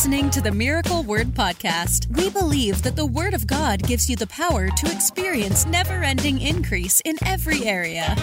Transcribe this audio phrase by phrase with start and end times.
[0.00, 2.06] listening to the Miracle Word Podcast.
[2.16, 6.40] We believe that the Word of God gives you the power to experience never ending
[6.40, 8.16] increase in every area.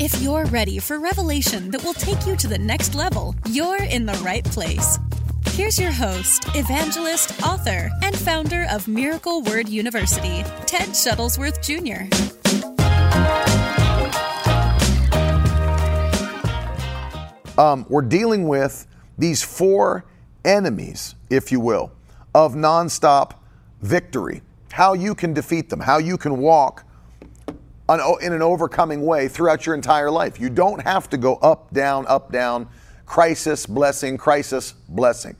[0.00, 4.06] If you're ready for revelation that will take you to the next level, you're in
[4.06, 4.98] the right place.
[5.48, 12.08] Here's your host, evangelist, author, and founder of Miracle Word University, Ted Shuttlesworth Jr.
[17.60, 18.86] Um, we're dealing with
[19.18, 20.06] these four
[20.48, 21.92] enemies, if you will,
[22.34, 23.34] of nonstop
[23.82, 24.42] victory.
[24.72, 26.84] How you can defeat them, how you can walk
[27.88, 30.40] in an overcoming way throughout your entire life.
[30.40, 32.68] You don't have to go up, down, up, down,
[33.06, 35.36] crisis, blessing, crisis, blessing.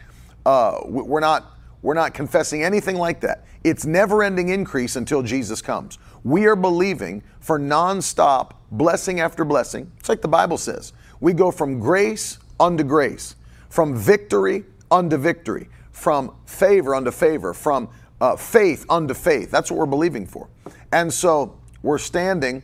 [0.47, 3.45] Uh, we're not we're not confessing anything like that.
[3.63, 5.99] It's never ending increase until Jesus comes.
[6.25, 9.93] We are believing for nonstop blessing after blessing.
[9.99, 10.93] It's like the Bible says.
[11.21, 13.37] We go from grace unto grace,
[13.69, 17.89] from victory unto victory, from favor unto favor, from
[18.21, 19.51] uh, faith unto faith.
[19.51, 20.49] That's what we're believing for.
[20.93, 22.63] And so we're standing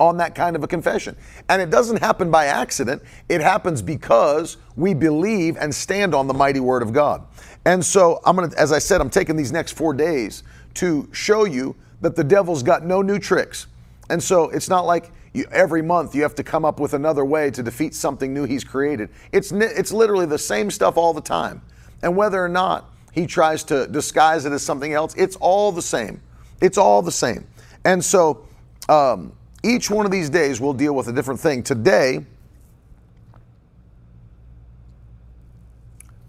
[0.00, 1.16] on that kind of a confession.
[1.48, 6.34] And it doesn't happen by accident, it happens because we believe and stand on the
[6.34, 7.24] mighty word of God.
[7.64, 10.42] And so I'm going to, as I said, I'm taking these next four days
[10.74, 13.66] to show you that the devil's got no new tricks.
[14.10, 17.24] And so it's not like you, every month you have to come up with another
[17.24, 19.10] way to defeat something new he's created.
[19.32, 21.60] It's, it's literally the same stuff all the time.
[22.02, 25.82] And whether or not he tries to disguise it as something else, it's all the
[25.82, 26.22] same.
[26.62, 27.46] It's all the same.
[27.84, 28.46] And so
[28.88, 29.32] um,
[29.62, 31.62] each one of these days we'll deal with a different thing.
[31.62, 32.24] Today,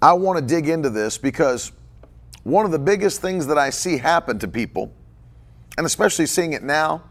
[0.01, 1.71] I want to dig into this because
[2.43, 4.91] one of the biggest things that I see happen to people,
[5.77, 7.03] and especially seeing it now,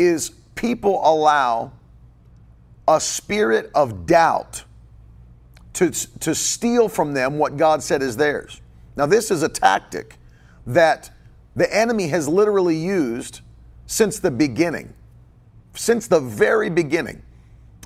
[0.00, 1.72] is people allow
[2.88, 4.64] a spirit of doubt
[5.74, 8.60] to, to steal from them what God said is theirs.
[8.96, 10.16] Now, this is a tactic
[10.66, 11.10] that
[11.54, 13.40] the enemy has literally used
[13.86, 14.92] since the beginning,
[15.74, 17.22] since the very beginning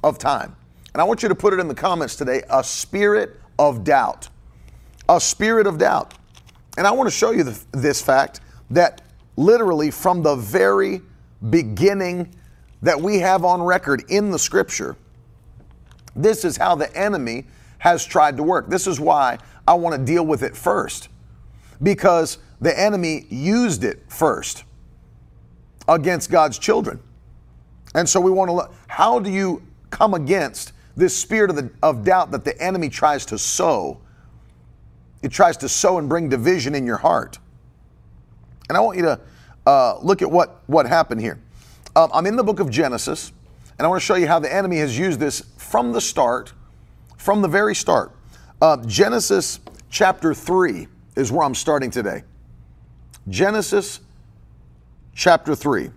[0.02, 0.56] of time.
[0.92, 4.28] And I want you to put it in the comments today a spirit of doubt.
[5.08, 6.14] A spirit of doubt.
[6.76, 8.40] And I want to show you this fact
[8.70, 9.02] that
[9.36, 11.02] literally from the very
[11.50, 12.34] beginning
[12.82, 14.96] that we have on record in the scripture,
[16.16, 17.46] this is how the enemy
[17.78, 18.68] has tried to work.
[18.68, 21.08] This is why I want to deal with it first,
[21.82, 24.64] because the enemy used it first
[25.88, 27.00] against God's children.
[27.94, 31.70] And so we want to look how do you come against this spirit of, the,
[31.82, 34.00] of doubt that the enemy tries to sow?
[35.22, 37.38] It tries to sow and bring division in your heart.
[38.68, 39.20] And I want you to
[39.66, 41.40] uh, look at what, what happened here.
[41.96, 43.32] Um, I'm in the book of Genesis,
[43.78, 46.52] and I want to show you how the enemy has used this from the start,
[47.16, 48.12] from the very start.
[48.60, 49.60] Uh, Genesis
[49.90, 52.24] chapter 3 is where I'm starting today.
[53.28, 54.00] Genesis
[55.14, 55.90] chapter 3.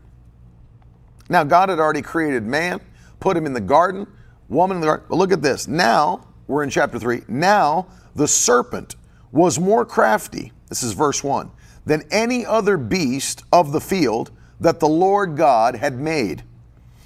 [1.30, 2.80] Now, God had already created man,
[3.20, 4.08] put him in the garden,
[4.48, 5.06] woman in the garden.
[5.10, 5.68] But look at this.
[5.68, 7.24] Now, we're in chapter 3.
[7.28, 8.96] Now, the serpent
[9.32, 10.54] was more crafty.
[10.70, 11.52] This is verse 1
[11.88, 16.44] than any other beast of the field that the Lord God had made.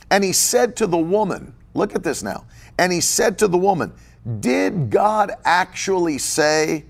[0.09, 2.45] And he said to the woman, Look at this now.
[2.77, 3.93] And he said to the woman,
[4.39, 6.83] Did God actually say,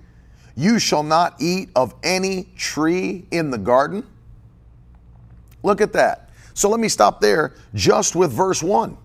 [0.55, 4.07] You shall not eat of any tree in the garden?
[5.61, 6.29] Look at that.
[6.53, 8.97] So let me stop there just with verse 1.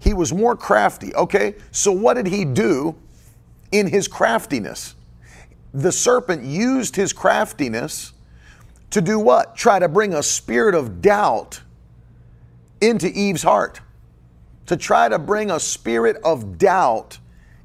[0.00, 1.14] He was more crafty.
[1.14, 2.96] Okay, so what did he do
[3.70, 4.94] in his craftiness?
[5.76, 8.14] The serpent used his craftiness
[8.90, 9.56] to do what?
[9.56, 11.60] Try to bring a spirit of doubt
[12.80, 13.80] into Eve's heart.
[14.66, 17.18] To try to bring a spirit of doubt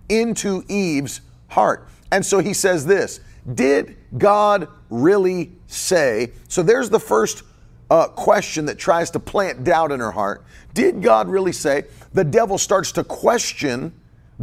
[0.10, 1.88] into Eve's heart.
[2.12, 3.22] And so he says this
[3.54, 6.34] Did God really say?
[6.50, 7.44] So there's the first
[7.90, 10.44] uh, question that tries to plant doubt in her heart.
[10.74, 11.86] Did God really say?
[12.14, 13.94] The devil starts to question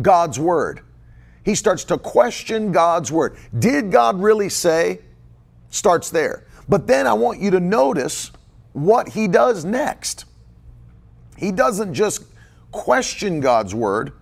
[0.01, 0.81] God's word
[1.49, 3.39] he starts to question God's word.
[3.59, 5.01] Did God really say?
[5.71, 6.45] Starts there.
[6.69, 8.33] But then I want you to notice
[8.75, 10.27] what he does next.
[11.39, 12.25] He doesn't just
[12.71, 14.13] question God's word,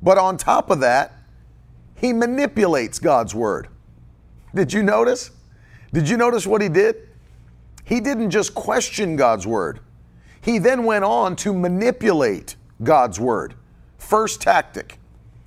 [0.00, 1.12] but on top of that,
[1.94, 3.68] he manipulates God's word.
[4.54, 5.30] Did you notice?
[5.92, 7.06] Did you notice what he did?
[7.84, 9.80] He didn't just question God's word,
[10.40, 13.52] he then went on to manipulate God's word.
[13.98, 14.98] First tactic.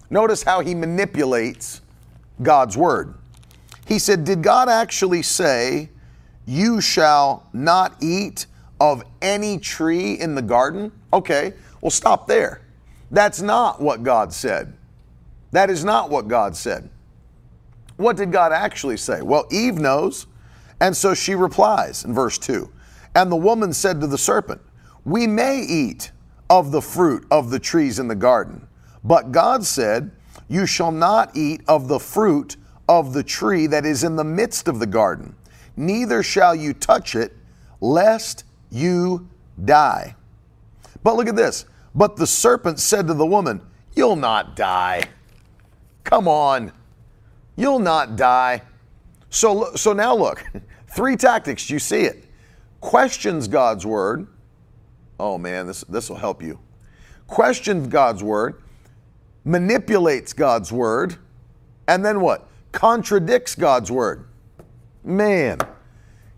[0.09, 1.81] Notice how he manipulates
[2.41, 3.13] God's word.
[3.85, 5.89] He said, Did God actually say,
[6.45, 8.45] You shall not eat
[8.79, 10.91] of any tree in the garden?
[11.11, 12.61] Okay, well, stop there.
[13.11, 14.73] That's not what God said.
[15.51, 16.89] That is not what God said.
[17.95, 19.21] What did God actually say?
[19.21, 20.27] Well, Eve knows,
[20.79, 22.69] and so she replies in verse 2
[23.15, 24.61] And the woman said to the serpent,
[25.03, 26.11] We may eat
[26.49, 28.66] of the fruit of the trees in the garden,
[29.07, 30.11] but God said,
[30.49, 32.57] You shall not eat of the fruit
[32.89, 35.35] of the tree that is in the midst of the garden,
[35.75, 37.35] neither shall you touch it,
[37.79, 39.27] lest you
[39.63, 40.15] die.
[41.03, 41.65] But look at this.
[41.95, 43.61] But the serpent said to the woman,
[43.95, 45.03] You'll not die.
[46.03, 46.71] Come on.
[47.55, 48.61] You'll not die.
[49.29, 50.45] So, so now look,
[50.87, 51.69] three tactics.
[51.69, 52.25] You see it.
[52.81, 54.27] Questions God's word.
[55.19, 56.59] Oh man, this, this will help you.
[57.25, 58.61] Questions God's word,
[59.47, 61.15] manipulates God's word,
[61.87, 62.47] and then what?
[62.73, 64.27] Contradicts God's word.
[65.03, 65.57] Man,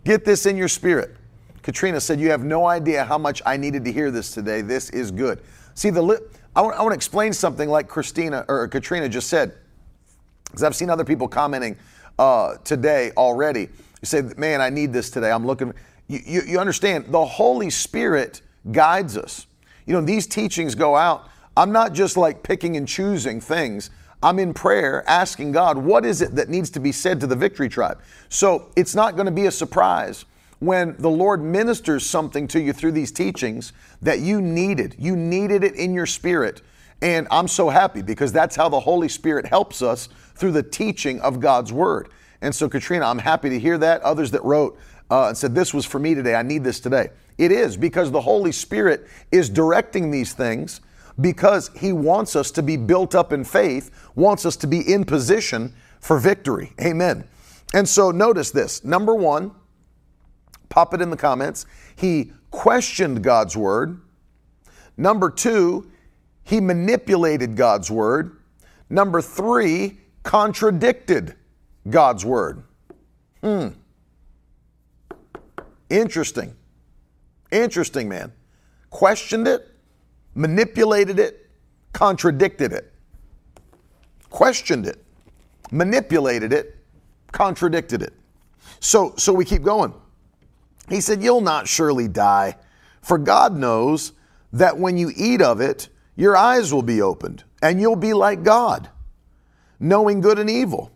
[0.05, 1.15] get this in your spirit.
[1.63, 4.61] Katrina said, You have no idea how much I needed to hear this today.
[4.61, 5.41] This is good.
[5.73, 6.19] See, the li-
[6.55, 9.53] I, want, I want to explain something like Christina or Katrina just said,
[10.45, 11.77] because I've seen other people commenting
[12.19, 13.61] uh, today already.
[13.61, 15.31] You say, Man, I need this today.
[15.31, 15.73] I'm looking.
[16.07, 18.41] You, you, you understand, the Holy Spirit
[18.71, 19.47] guides us.
[19.87, 21.27] You know, these teachings go out.
[21.57, 23.89] I'm not just like picking and choosing things.
[24.21, 27.35] I'm in prayer asking God, what is it that needs to be said to the
[27.35, 28.01] victory tribe?
[28.27, 30.25] So it's not going to be a surprise
[30.59, 34.95] when the Lord ministers something to you through these teachings that you needed.
[34.99, 36.61] You needed it in your spirit.
[37.01, 41.21] And I'm so happy because that's how the Holy Spirit helps us through the teaching
[41.21, 42.09] of God's Word.
[42.41, 44.01] And so, Katrina, I'm happy to hear that.
[44.01, 44.77] Others that wrote
[45.09, 46.35] uh, and said, This was for me today.
[46.35, 47.09] I need this today.
[47.37, 50.81] It is because the Holy Spirit is directing these things
[51.21, 55.05] because He wants us to be built up in faith, wants us to be in
[55.05, 56.73] position for victory.
[56.81, 57.27] Amen.
[57.73, 58.83] And so, notice this.
[58.83, 59.51] Number one,
[60.69, 61.65] Pop it in the comments.
[61.95, 63.99] He questioned God's word.
[64.95, 65.91] Number two,
[66.43, 68.37] he manipulated God's word.
[68.89, 71.35] Number three, contradicted
[71.89, 72.63] God's word.
[73.41, 73.69] Hmm.
[75.89, 76.55] Interesting.
[77.51, 78.31] Interesting, man.
[78.89, 79.67] Questioned it,
[80.39, 81.49] manipulated it,
[81.91, 82.93] contradicted it.
[84.29, 85.03] Questioned it,
[85.69, 86.77] manipulated it,
[87.33, 88.13] contradicted it.
[88.79, 89.93] So, so we keep going.
[90.87, 92.55] He said, You'll not surely die,
[93.01, 94.13] for God knows
[94.53, 98.43] that when you eat of it, your eyes will be opened, and you'll be like
[98.43, 98.89] God,
[99.79, 100.91] knowing good and evil.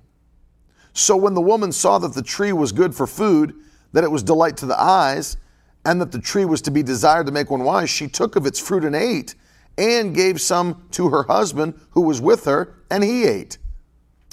[0.94, 3.56] So when the woman saw that the tree was good for food,
[3.92, 5.36] that it was delight to the eyes,
[5.86, 8.46] and that the tree was to be desired to make one wise, she took of
[8.46, 9.36] its fruit and ate,
[9.78, 13.58] and gave some to her husband who was with her, and he ate.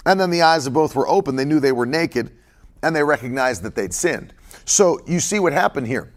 [0.07, 1.37] And then the eyes of both were open.
[1.37, 2.31] They knew they were naked,
[2.83, 4.33] and they recognized that they'd sinned.
[4.65, 6.13] So you see what happened here.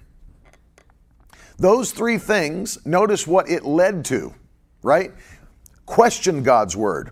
[1.58, 4.34] Those three things, notice what it led to,
[4.82, 5.12] right?
[5.86, 7.12] Questioned God's word,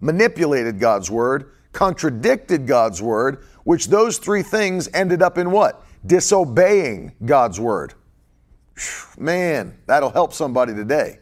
[0.00, 5.84] manipulated God's word, contradicted God's word, which those three things ended up in what?
[6.04, 7.94] Disobeying God's word.
[9.18, 11.18] Man, that'll help somebody today.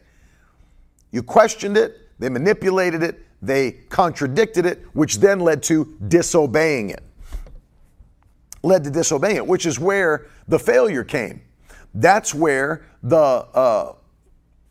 [1.11, 7.03] You questioned it, they manipulated it, they contradicted it, which then led to disobeying it
[8.63, 11.41] led to disobeying it, which is where the failure came.
[11.93, 13.93] That's where the uh,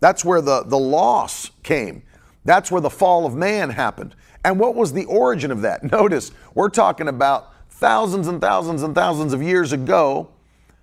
[0.01, 2.03] that's where the, the loss came.
[2.45, 4.15] That's where the fall of man happened.
[4.45, 5.83] And what was the origin of that?
[5.93, 10.29] Notice, we're talking about thousands and thousands and thousands of years ago,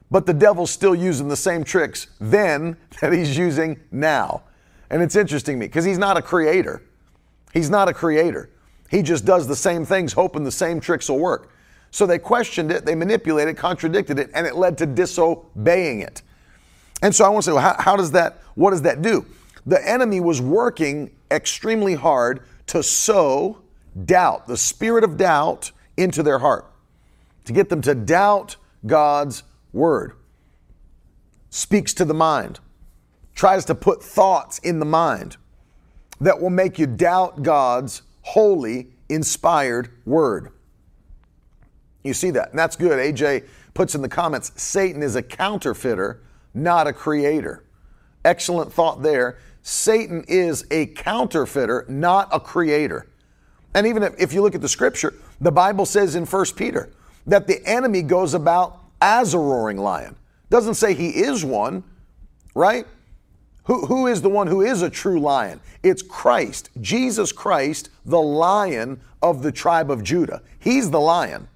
[0.10, 4.44] but the devil's still using the same tricks then that he's using now.
[4.90, 6.82] And it's interesting me because he's not a creator.
[7.54, 8.50] He's not a creator.
[8.90, 11.52] He just does the same things, hoping the same tricks will work.
[11.92, 16.22] So they questioned it, they manipulated, it, contradicted it, and it led to disobeying it.
[17.02, 19.26] And so I want to say, well, how, how does that, what does that do?
[19.66, 23.62] The enemy was working extremely hard to sow
[24.06, 26.66] doubt, the spirit of doubt, into their heart,
[27.46, 30.14] to get them to doubt God's word.
[31.50, 32.60] Speaks to the mind,
[33.34, 35.38] tries to put thoughts in the mind
[36.20, 40.52] that will make you doubt God's holy, inspired word.
[42.04, 43.00] You see that, and that's good.
[43.00, 46.22] AJ puts in the comments Satan is a counterfeiter,
[46.54, 47.64] not a creator.
[48.24, 49.38] Excellent thought there.
[49.62, 53.08] Satan is a counterfeiter, not a creator.
[53.74, 56.92] And even if, if you look at the scripture, the Bible says in 1 Peter
[57.28, 60.16] that the enemy goes about as a roaring lion.
[60.50, 61.84] Doesn't say he is one,
[62.54, 62.86] right?
[63.66, 65.60] Who, who is the one who is a true lion?
[65.82, 70.44] It's Christ, Jesus Christ, the lion of the tribe of Judah.
[70.60, 71.48] He's the lion.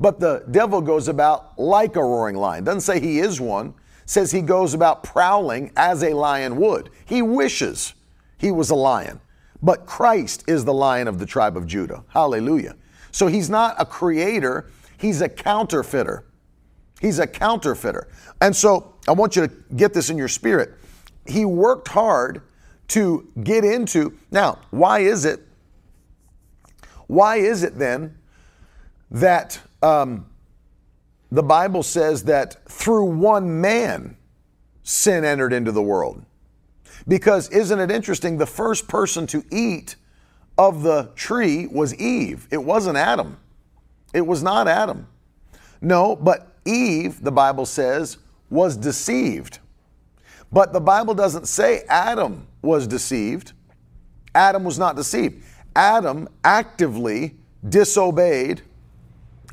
[0.00, 2.64] But the devil goes about like a roaring lion.
[2.64, 3.74] Doesn't say he is one,
[4.06, 6.90] says he goes about prowling as a lion would.
[7.04, 7.94] He wishes
[8.38, 9.20] he was a lion,
[9.62, 12.04] but Christ is the lion of the tribe of Judah.
[12.08, 12.76] Hallelujah.
[13.12, 16.24] So he's not a creator, he's a counterfeiter.
[17.00, 18.08] He's a counterfeiter.
[18.40, 20.74] And so I want you to get this in your spirit.
[21.26, 22.42] He worked hard
[22.88, 24.16] to get into.
[24.30, 25.40] Now, why is it?
[27.06, 28.16] Why is it then
[29.10, 30.26] that um,
[31.30, 34.16] the Bible says that through one man
[34.82, 36.24] sin entered into the world?
[37.06, 38.38] Because isn't it interesting?
[38.38, 39.96] The first person to eat
[40.56, 42.48] of the tree was Eve.
[42.50, 43.38] It wasn't Adam.
[44.14, 45.06] It was not Adam.
[45.82, 48.16] No, but Eve, the Bible says,
[48.48, 49.58] was deceived.
[50.50, 53.52] But the Bible doesn't say Adam was deceived.
[54.34, 55.42] Adam was not deceived.
[55.74, 57.34] Adam actively
[57.68, 58.62] disobeyed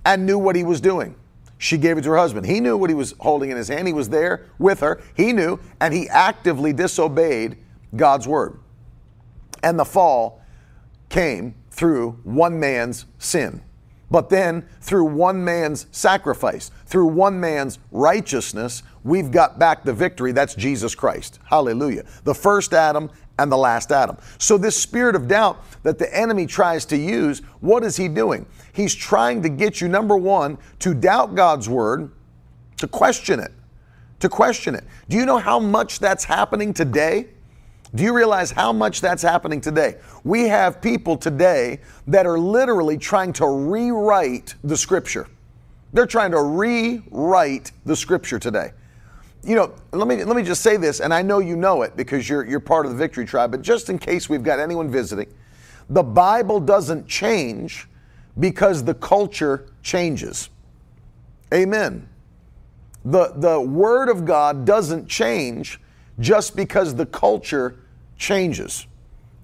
[0.06, 1.16] and knew what he was doing.
[1.58, 2.46] She gave it to her husband.
[2.46, 3.88] He knew what he was holding in his hand.
[3.88, 5.02] He was there with her.
[5.16, 7.58] He knew, and he actively disobeyed
[7.96, 8.60] God's word.
[9.64, 10.42] And the fall
[11.10, 13.62] came through one man's sin.
[14.12, 20.34] But then, through one man's sacrifice, through one man's righteousness, we've got back the victory.
[20.34, 21.40] That's Jesus Christ.
[21.46, 22.04] Hallelujah.
[22.26, 24.18] The first Adam and the last Adam.
[24.38, 28.46] So, this spirit of doubt that the enemy tries to use, what is he doing?
[28.74, 32.12] He's trying to get you, number one, to doubt God's word,
[32.78, 33.54] to question it.
[34.20, 34.84] To question it.
[35.08, 37.30] Do you know how much that's happening today?
[37.94, 39.98] Do you realize how much that's happening today?
[40.24, 45.28] We have people today that are literally trying to rewrite the scripture.
[45.94, 48.72] They're trying to rewrite the scripture today
[49.44, 51.96] you know, let me let me just say this, and I know you know it
[51.98, 54.90] because you're you're part of the Victory Tribe, but just in case we've got anyone
[54.90, 55.34] visiting,
[55.90, 57.88] the Bible doesn't change
[58.40, 60.50] because the culture changes.
[61.54, 62.08] Amen.
[63.04, 65.80] The the word of God doesn't change
[66.20, 67.80] just because the culture
[68.22, 68.88] changes.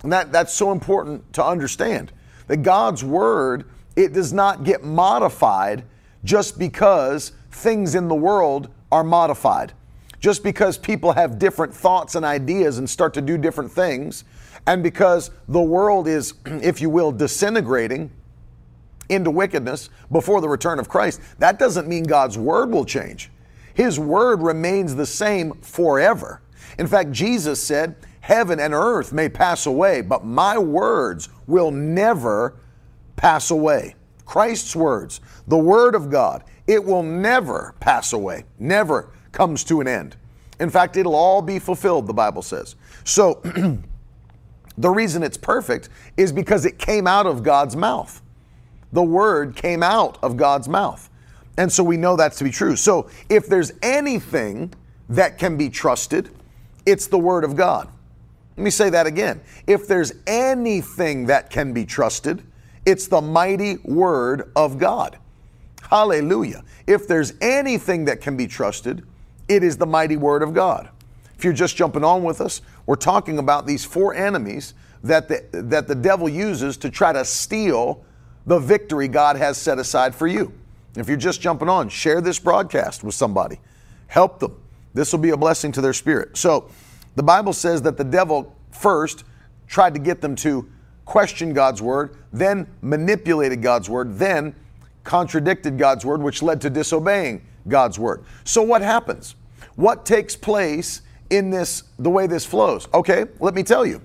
[0.04, 2.14] And that, that's so important to understand.
[2.48, 3.66] That God's word,
[3.96, 5.84] it does not get modified
[6.24, 9.74] just because things in the world are modified
[10.20, 14.24] just because people have different thoughts and ideas and start to do different things,
[14.66, 18.12] and because the world is, if you will, disintegrating
[19.10, 23.30] into wickedness before the return of Christ, that doesn't mean God's word will change.
[23.74, 26.42] His word remains the same forever.
[26.78, 27.96] In fact, Jesus said,
[28.28, 32.60] Heaven and earth may pass away, but my words will never
[33.16, 33.96] pass away.
[34.26, 38.44] Christ's words, the word of God, it will never pass away.
[38.60, 40.18] Never comes to an end.
[40.60, 42.76] In fact, it'll all be fulfilled, the Bible says.
[43.06, 43.36] So,
[44.78, 48.22] the reason it's perfect is because it came out of God's mouth.
[48.92, 51.10] The word came out of God's mouth.
[51.58, 52.76] And so we know that's to be true.
[52.76, 54.74] So, if there's anything
[55.08, 56.30] that can be trusted,
[56.86, 57.88] it's the word of God.
[58.58, 59.40] Let me say that again.
[59.68, 62.44] If there's anything that can be trusted,
[62.86, 65.18] it's the mighty word of God.
[65.84, 66.64] Hallelujah.
[66.88, 69.06] If there's anything that can be trusted,
[69.48, 70.90] it is the mighty word of God.
[71.38, 74.74] If you're just jumping on with us, we're talking about these four enemies
[75.04, 78.04] that the, that the devil uses to try to steal
[78.48, 80.52] the victory God has set aside for you.
[80.96, 83.60] If you're just jumping on, share this broadcast with somebody.
[84.08, 84.60] Help them.
[84.96, 86.38] This will be a blessing to their spirit.
[86.38, 86.72] So,
[87.18, 89.24] the Bible says that the devil first
[89.66, 90.70] tried to get them to
[91.04, 94.56] question God's word, then manipulated God's word, then
[95.04, 98.24] contradicted God's word, which led to disobeying God's word.
[98.44, 99.34] So what happens?
[99.78, 102.88] What takes place in this, the way this flows?
[102.94, 104.00] Okay, let me tell you.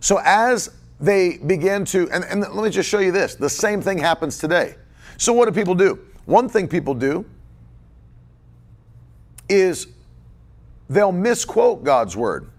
[0.00, 3.82] So as they begin to, and, and let me just show you this the same
[3.82, 4.76] thing happens today.
[5.18, 5.98] So what do people do?
[6.24, 7.26] One thing people do
[9.46, 9.88] is
[10.90, 12.50] they'll misquote God's word.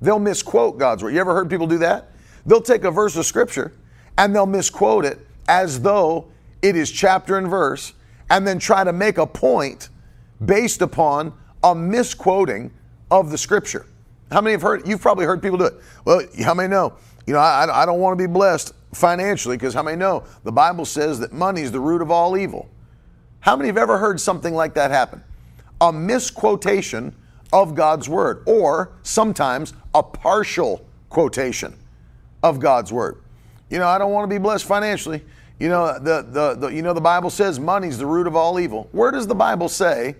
[0.00, 1.14] They'll misquote God's word.
[1.14, 2.10] You ever heard people do that?
[2.46, 3.72] They'll take a verse of scripture
[4.18, 6.26] and they'll misquote it as though
[6.62, 7.94] it is chapter and verse
[8.30, 9.88] and then try to make a point
[10.44, 12.70] based upon a misquoting
[13.10, 13.86] of the scripture.
[14.30, 14.86] How many have heard?
[14.86, 15.74] You've probably heard people do it.
[16.04, 16.92] Well, how many know?
[17.26, 20.52] You know, I, I don't want to be blessed financially because how many know the
[20.52, 22.68] Bible says that money is the root of all evil?
[23.40, 25.22] How many have ever heard something like that happen?
[25.80, 27.14] A misquotation
[27.52, 31.76] of God's word, or sometimes a partial quotation
[32.42, 33.20] of God's word.
[33.70, 35.22] You know, I don't want to be blessed financially.
[35.58, 38.58] You know, the, the, the, you know, the Bible says money's the root of all
[38.58, 38.88] evil.
[38.92, 40.16] Where does the Bible say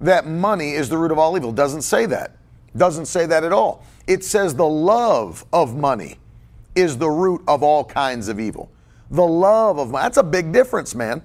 [0.00, 1.52] that money is the root of all evil?
[1.52, 2.36] Doesn't say that.
[2.76, 3.84] Doesn't say that at all.
[4.06, 6.18] It says the love of money
[6.74, 8.70] is the root of all kinds of evil.
[9.10, 10.02] The love of money.
[10.02, 11.22] That's a big difference, man.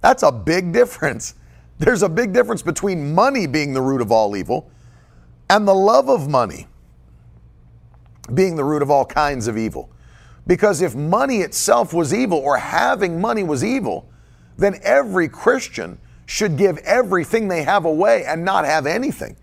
[0.00, 1.34] That's a big difference.
[1.78, 4.70] There's a big difference between money being the root of all evil
[5.50, 6.66] and the love of money.
[8.34, 9.90] being the root of all kinds of evil.
[10.46, 14.08] Because if money itself was evil or having money was evil,
[14.56, 19.36] then every Christian should give everything they have away and not have anything.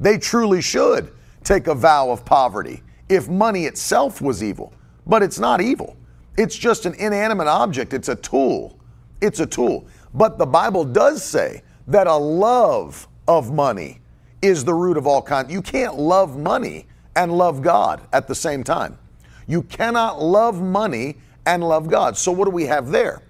[0.00, 1.12] They truly should
[1.42, 4.72] take a vow of poverty if money itself was evil.
[5.06, 5.96] But it's not evil,
[6.38, 8.78] it's just an inanimate object, it's a tool.
[9.20, 9.86] It's a tool.
[10.14, 14.00] But the Bible does say that a love of money
[14.40, 15.52] is the root of all kinds.
[15.52, 18.98] You can't love money and love God at the same time.
[19.46, 21.16] You cannot love money
[21.46, 22.16] and love God.
[22.16, 23.22] So, what do we have there?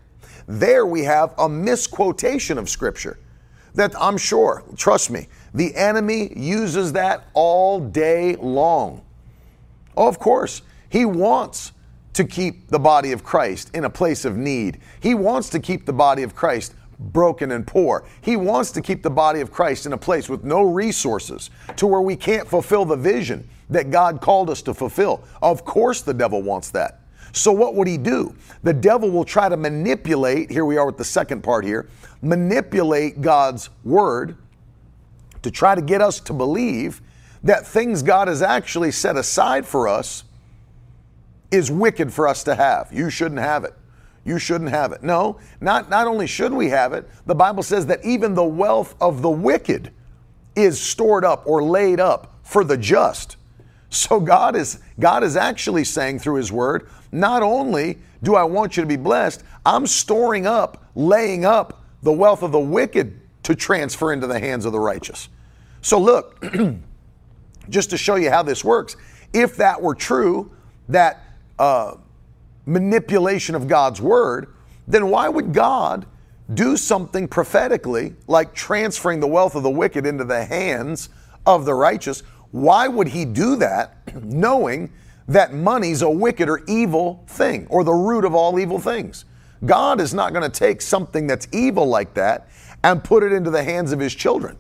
[0.47, 3.19] There we have a misquotation of Scripture
[3.75, 9.03] that I'm sure, trust me, the enemy uses that all day long.
[9.97, 11.73] Oh, of course, he wants
[12.15, 14.81] to keep the body of Christ in a place of need.
[15.01, 18.05] He wants to keep the body of Christ broken and poor.
[18.21, 21.87] He wants to keep the body of Christ in a place with no resources to
[21.87, 25.25] where we can't fulfill the vision that God called us to fulfill.
[25.43, 27.01] Of course, the devil wants that.
[27.33, 28.35] So, what would he do?
[28.63, 31.89] The devil will try to manipulate, here we are with the second part here,
[32.23, 34.37] manipulate God's word
[35.43, 37.03] to try to get us to believe
[37.43, 40.23] that things God has actually set aside for us
[41.55, 42.91] is wicked for us to have.
[42.93, 43.75] You shouldn't have it.
[44.25, 45.03] You shouldn't have it.
[45.03, 48.95] No, not, not only should we have it, the Bible says that even the wealth
[49.01, 49.93] of the wicked
[50.57, 53.37] is stored up or laid up for the just.
[53.91, 58.77] So God is God is actually saying through his word, not only do I want
[58.77, 63.55] you to be blessed, I'm storing up, laying up the wealth of the wicked to
[63.55, 65.29] transfer into the hands of the righteous.
[65.81, 66.45] So look,
[67.69, 68.97] just to show you how this works,
[69.33, 70.51] if that were true,
[70.89, 71.24] that
[71.59, 71.97] uh,
[72.67, 74.55] manipulation of God's word,
[74.87, 76.07] then why would God
[76.53, 81.09] do something prophetically like transferring the wealth of the wicked into the hands
[81.47, 82.23] of the righteous?
[82.51, 84.93] Why would he do that knowing
[85.27, 89.25] that money's a wicked or evil thing or the root of all evil things?
[89.65, 92.49] God is not going to take something that's evil like that
[92.83, 94.59] and put it into the hands of his children.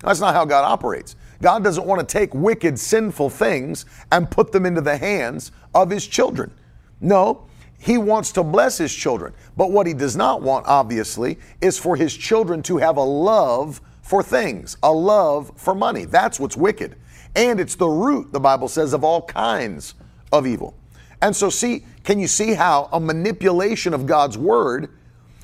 [0.00, 1.16] That's not how God operates.
[1.40, 5.90] God doesn't want to take wicked, sinful things and put them into the hands of
[5.90, 6.52] his children.
[7.00, 7.46] No,
[7.78, 9.32] he wants to bless his children.
[9.56, 13.80] But what he does not want, obviously, is for his children to have a love
[14.02, 16.04] for things, a love for money.
[16.04, 16.96] That's what's wicked.
[17.36, 19.94] And it's the root, the Bible says, of all kinds
[20.32, 20.74] of evil.
[21.20, 24.88] And so, see, can you see how a manipulation of God's word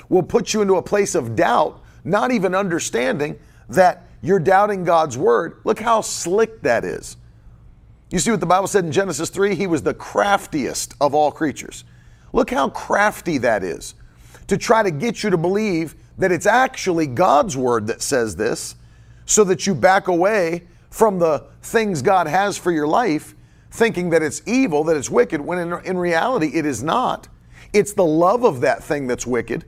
[0.08, 5.18] will put you into a place of doubt, not even understanding that you're doubting God's
[5.18, 5.60] word?
[5.64, 7.18] Look how slick that is.
[8.10, 9.54] You see what the Bible said in Genesis 3?
[9.54, 11.84] He was the craftiest of all creatures.
[12.32, 13.94] Look how crafty that is
[14.46, 18.76] to try to get you to believe that it's actually God's word that says this
[19.26, 23.34] so that you back away from the things God has for your life,
[23.72, 27.28] thinking that it's evil, that it's wicked, when in, in reality it is not.
[27.74, 29.66] It's the love of that thing that's wicked.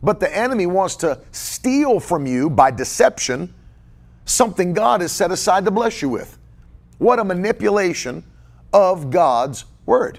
[0.00, 3.52] But the enemy wants to steal from you by deception
[4.26, 6.36] something God has set aside to bless you with.
[6.98, 8.22] What a manipulation
[8.72, 10.18] of God's word.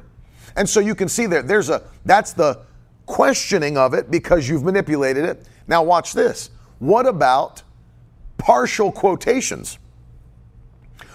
[0.56, 2.62] And so you can see there, there's a, that's the
[3.06, 5.48] questioning of it because you've manipulated it.
[5.68, 6.50] Now, watch this.
[6.80, 7.62] What about
[8.38, 9.78] partial quotations?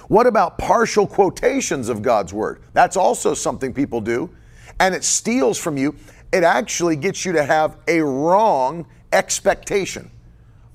[0.09, 2.62] What about partial quotations of God's word?
[2.72, 4.31] That's also something people do,
[4.78, 5.94] and it steals from you.
[6.33, 10.11] It actually gets you to have a wrong expectation.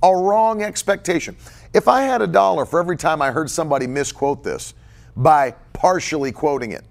[0.03, 1.36] A wrong expectation.
[1.73, 4.73] If I had a dollar for every time I heard somebody misquote this
[5.15, 6.84] by partially quoting it,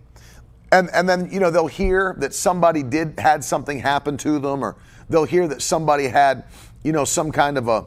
[0.73, 4.65] and, and then you know they'll hear that somebody did had something happen to them,
[4.65, 4.77] or
[5.09, 6.45] they'll hear that somebody had
[6.83, 7.87] you know some kind of a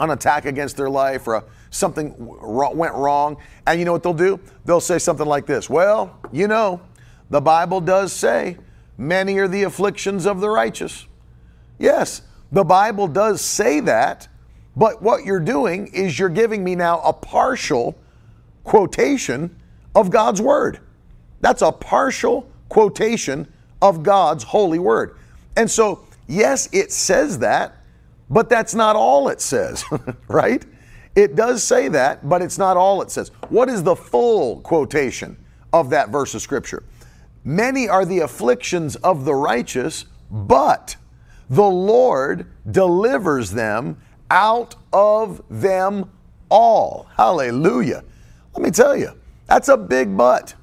[0.00, 4.14] an attack against their life or a, something went wrong, and you know what they'll
[4.14, 4.40] do?
[4.64, 6.80] They'll say something like this: "Well, you know,
[7.30, 8.56] the Bible does say
[8.96, 11.06] many are the afflictions of the righteous."
[11.78, 14.28] Yes, the Bible does say that,
[14.76, 17.98] but what you're doing is you're giving me now a partial
[18.64, 19.54] quotation
[19.94, 20.80] of God's word.
[21.40, 25.16] That's a partial quotation of God's holy word.
[25.56, 27.76] And so, yes, it says that,
[28.30, 29.84] but that's not all it says,
[30.28, 30.64] right?
[31.14, 33.30] It does say that, but it's not all it says.
[33.50, 35.36] What is the full quotation
[35.72, 36.82] of that verse of scripture?
[37.44, 40.96] Many are the afflictions of the righteous, but
[41.50, 44.00] the Lord delivers them
[44.32, 46.10] out of them
[46.48, 47.06] all.
[47.16, 48.02] Hallelujah.
[48.54, 49.10] Let me tell you,
[49.46, 50.54] that's a big but.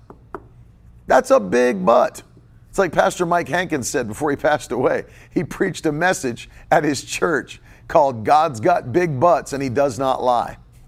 [1.05, 2.23] That's a big but.
[2.69, 5.05] It's like Pastor Mike Hankins said before he passed away.
[5.31, 9.99] He preached a message at his church called God's Got Big Butts and He Does
[9.99, 10.57] Not Lie.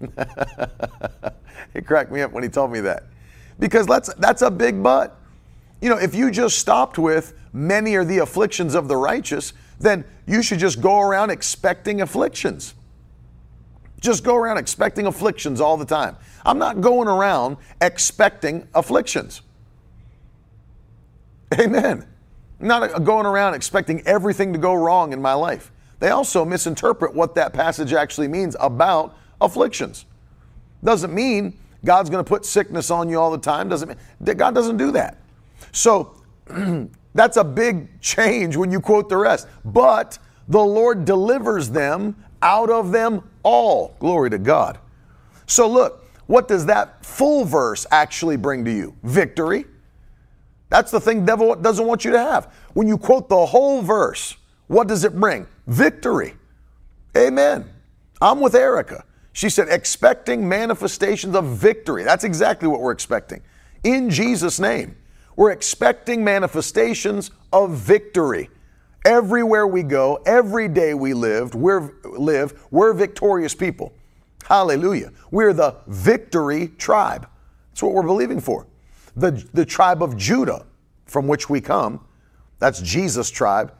[1.74, 3.04] it cracked me up when he told me that.
[3.60, 5.18] Because that's, that's a big but.
[5.80, 10.04] You know, if you just stopped with many are the afflictions of the righteous, then
[10.26, 12.74] you should just go around expecting afflictions.
[14.00, 16.16] Just go around expecting afflictions all the time.
[16.44, 19.42] I'm not going around expecting afflictions.
[21.58, 22.06] Amen.
[22.60, 25.70] I'm not going around expecting everything to go wrong in my life.
[25.98, 30.04] They also misinterpret what that passage actually means about afflictions.
[30.82, 33.68] Doesn't mean God's going to put sickness on you all the time.
[33.68, 33.98] Doesn't mean
[34.36, 35.18] God doesn't do that.
[35.70, 36.16] So
[37.14, 39.48] that's a big change when you quote the rest.
[39.64, 43.96] But the Lord delivers them out of them all.
[43.98, 44.78] Glory to God.
[45.46, 48.96] So look, what does that full verse actually bring to you?
[49.02, 49.66] Victory.
[50.70, 52.54] That's the thing devil doesn't want you to have.
[52.72, 54.36] When you quote the whole verse,
[54.68, 55.46] what does it bring?
[55.66, 56.34] Victory.
[57.16, 57.68] Amen.
[58.22, 59.04] I'm with Erica.
[59.34, 62.04] She said, expecting manifestations of victory.
[62.04, 63.42] That's exactly what we're expecting.
[63.84, 64.96] In Jesus' name,
[65.36, 68.50] we're expecting manifestations of victory.
[69.04, 73.92] Everywhere we go, every day we live, we're, live, we're victorious people.
[74.44, 75.12] Hallelujah.
[75.30, 77.28] We're the victory tribe.
[77.70, 78.66] That's what we're believing for.
[79.16, 80.66] The, the tribe of Judah,
[81.06, 82.04] from which we come,
[82.58, 83.72] that's Jesus' tribe,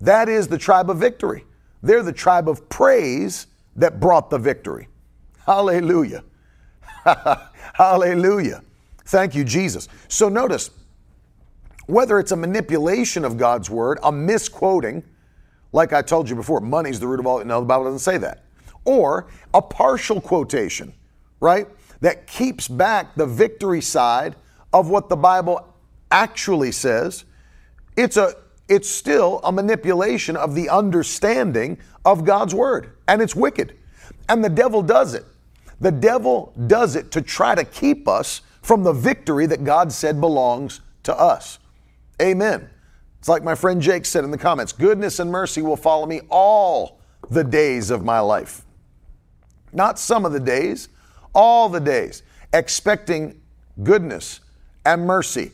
[0.00, 1.44] that is the tribe of victory.
[1.82, 4.88] They're the tribe of praise that brought the victory.
[5.46, 6.24] Hallelujah.
[7.74, 8.62] Hallelujah.
[9.06, 9.88] Thank you, Jesus.
[10.08, 10.70] So notice,
[11.86, 15.02] whether it's a manipulation of God's word, a misquoting,
[15.72, 17.44] like I told you before, money's the root of all.
[17.44, 18.44] No, the Bible doesn't say that.
[18.84, 20.94] Or a partial quotation,
[21.40, 21.66] right?
[22.00, 24.36] That keeps back the victory side
[24.72, 25.74] of what the Bible
[26.10, 27.24] actually says.
[27.96, 28.34] It's a
[28.68, 33.76] it's still a manipulation of the understanding of God's word, and it's wicked.
[34.28, 35.24] And the devil does it.
[35.80, 40.20] The devil does it to try to keep us from the victory that God said
[40.20, 41.58] belongs to us.
[42.20, 42.68] Amen.
[43.18, 46.20] It's like my friend Jake said in the comments goodness and mercy will follow me
[46.28, 47.00] all
[47.30, 48.62] the days of my life.
[49.72, 50.88] Not some of the days,
[51.34, 52.22] all the days,
[52.52, 53.40] expecting
[53.82, 54.40] goodness
[54.84, 55.52] and mercy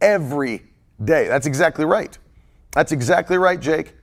[0.00, 0.62] every
[1.04, 1.28] day.
[1.28, 2.16] That's exactly right.
[2.72, 3.94] That's exactly right, Jake.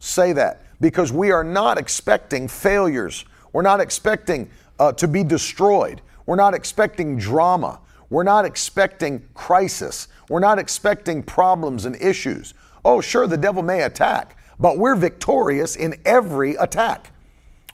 [0.00, 3.24] Say that because we are not expecting failures.
[3.52, 6.02] We're not expecting uh, to be destroyed.
[6.26, 7.80] We're not expecting drama.
[8.10, 10.08] We're not expecting crisis.
[10.28, 12.54] We're not expecting problems and issues.
[12.84, 17.12] Oh, sure, the devil may attack, but we're victorious in every attack.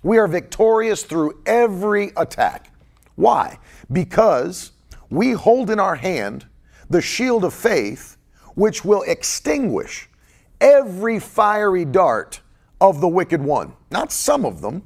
[0.03, 2.73] We are victorious through every attack.
[3.17, 3.59] Why?
[3.93, 4.73] Because
[5.11, 6.47] we hold in our hand
[6.89, 8.17] the shield of faith,
[8.55, 10.09] which will extinguish
[10.61, 12.41] every fiery dart
[12.81, 13.73] of the wicked one.
[13.91, 14.83] Not some of them,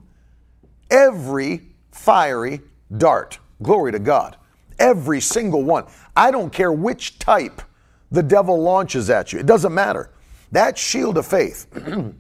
[0.91, 2.61] every fiery
[2.97, 3.39] dart.
[3.63, 4.37] Glory to God.
[4.79, 5.85] Every single one.
[6.17, 7.63] I don't care which type
[8.11, 10.11] the devil launches at you, it doesn't matter.
[10.53, 11.67] That shield of faith,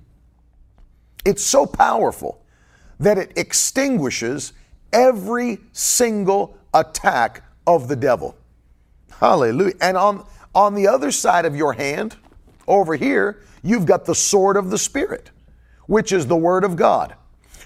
[1.24, 2.44] it's so powerful
[2.98, 4.52] that it extinguishes
[4.92, 8.36] every single attack of the devil.
[9.20, 9.74] Hallelujah.
[9.80, 12.16] And on, on the other side of your hand,
[12.66, 15.30] over here, you've got the sword of the Spirit,
[15.86, 17.14] which is the Word of God.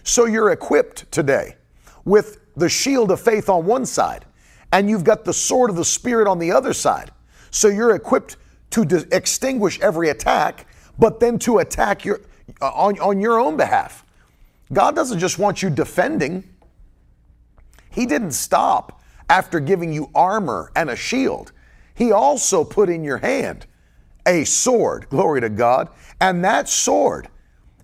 [0.02, 1.56] So you're equipped today
[2.04, 4.24] with the shield of faith on one side
[4.72, 7.10] and you've got the sword of the Spirit on the other side.
[7.50, 8.36] So you're equipped
[8.70, 10.66] to extinguish every attack,
[10.98, 12.20] but then to attack your,
[12.60, 14.04] uh, on, on your own behalf.
[14.72, 16.44] God doesn't just want you defending,
[17.90, 19.00] He didn't stop
[19.30, 21.52] after giving you armor and a shield.
[21.94, 23.66] He also put in your hand
[24.26, 25.88] a sword, glory to God,
[26.20, 27.28] and that sword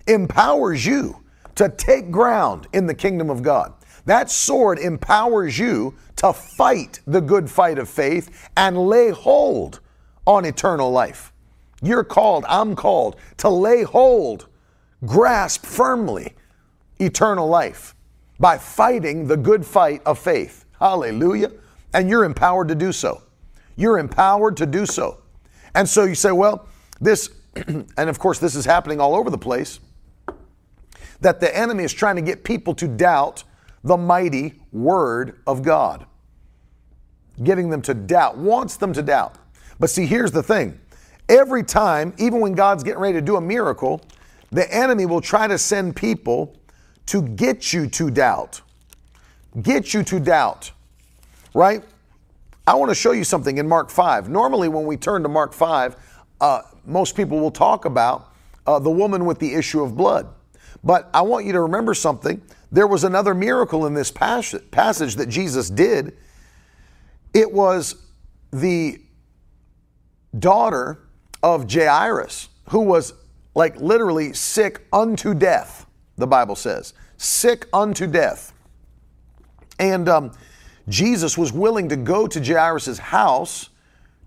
[0.06, 3.72] empowers you to take ground in the kingdom of God.
[4.06, 9.80] That sword empowers you to fight the good fight of faith and lay hold
[10.26, 11.32] on eternal life.
[11.82, 14.48] You're called, I'm called to lay hold,
[15.04, 16.34] grasp firmly
[16.98, 17.94] eternal life
[18.38, 20.64] by fighting the good fight of faith.
[20.78, 21.52] Hallelujah.
[21.92, 23.22] And you're empowered to do so.
[23.76, 25.20] You're empowered to do so.
[25.74, 26.68] And so you say, well,
[27.00, 27.30] this,
[27.66, 29.80] and of course, this is happening all over the place,
[31.20, 33.44] that the enemy is trying to get people to doubt
[33.84, 36.06] the mighty Word of God.
[37.42, 39.36] Getting them to doubt, wants them to doubt.
[39.78, 40.80] But see, here's the thing
[41.28, 44.00] every time, even when God's getting ready to do a miracle,
[44.50, 46.56] the enemy will try to send people
[47.06, 48.60] to get you to doubt.
[49.62, 50.72] Get you to doubt,
[51.52, 51.84] right?
[52.66, 54.28] I want to show you something in Mark 5.
[54.28, 55.96] Normally, when we turn to Mark 5,
[56.40, 58.32] uh, most people will talk about
[58.66, 60.28] uh, the woman with the issue of blood.
[60.82, 62.40] But I want you to remember something
[62.74, 66.16] there was another miracle in this passage that Jesus did.
[67.32, 67.94] It was
[68.52, 69.00] the
[70.37, 70.98] daughter
[71.40, 73.14] of Jairus, who was
[73.54, 78.52] like literally sick unto death, the Bible says, sick unto death.
[79.78, 80.32] And um,
[80.88, 83.68] Jesus was willing to go to Jairus' house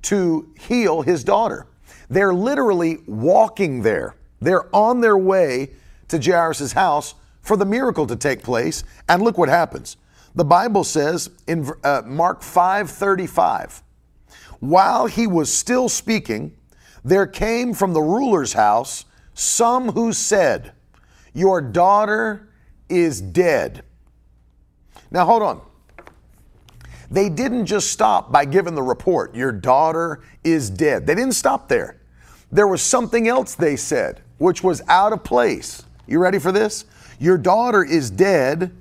[0.04, 1.68] to heal his daughter.
[2.10, 4.16] They're literally walking there.
[4.40, 5.72] They're on their way
[6.08, 7.14] to Jairus' house
[7.48, 8.84] for the miracle to take place.
[9.10, 9.98] And look what happens.
[10.36, 13.82] The Bible says in uh, Mark 5:35,
[14.60, 16.56] while he was still speaking,
[17.04, 20.74] there came from the ruler's house some who said,
[21.34, 22.50] "Your daughter
[22.90, 23.84] is dead."
[25.10, 25.62] Now hold on.
[27.10, 31.08] They didn't just stop by giving the report, Your daughter is dead.
[31.08, 32.02] They didn't stop there.
[32.52, 35.84] There was something else they said, which was out of place.
[36.06, 36.86] You ready for this?
[37.20, 38.76] Your daughter is dead.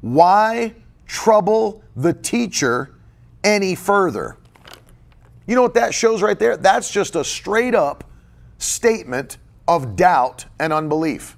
[0.00, 0.74] Why
[1.06, 2.94] trouble the teacher
[3.44, 4.36] any further?
[5.46, 6.56] You know what that shows right there?
[6.56, 8.04] That's just a straight up
[8.58, 11.36] statement of doubt and unbelief.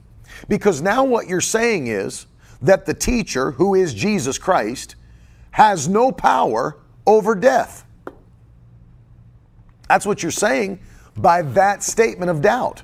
[0.49, 2.27] Because now what you're saying is
[2.62, 4.97] that the teacher, who is Jesus Christ,
[5.53, 7.85] has no power over death.
[9.88, 10.81] That's what you're saying
[11.17, 12.83] by that statement of doubt.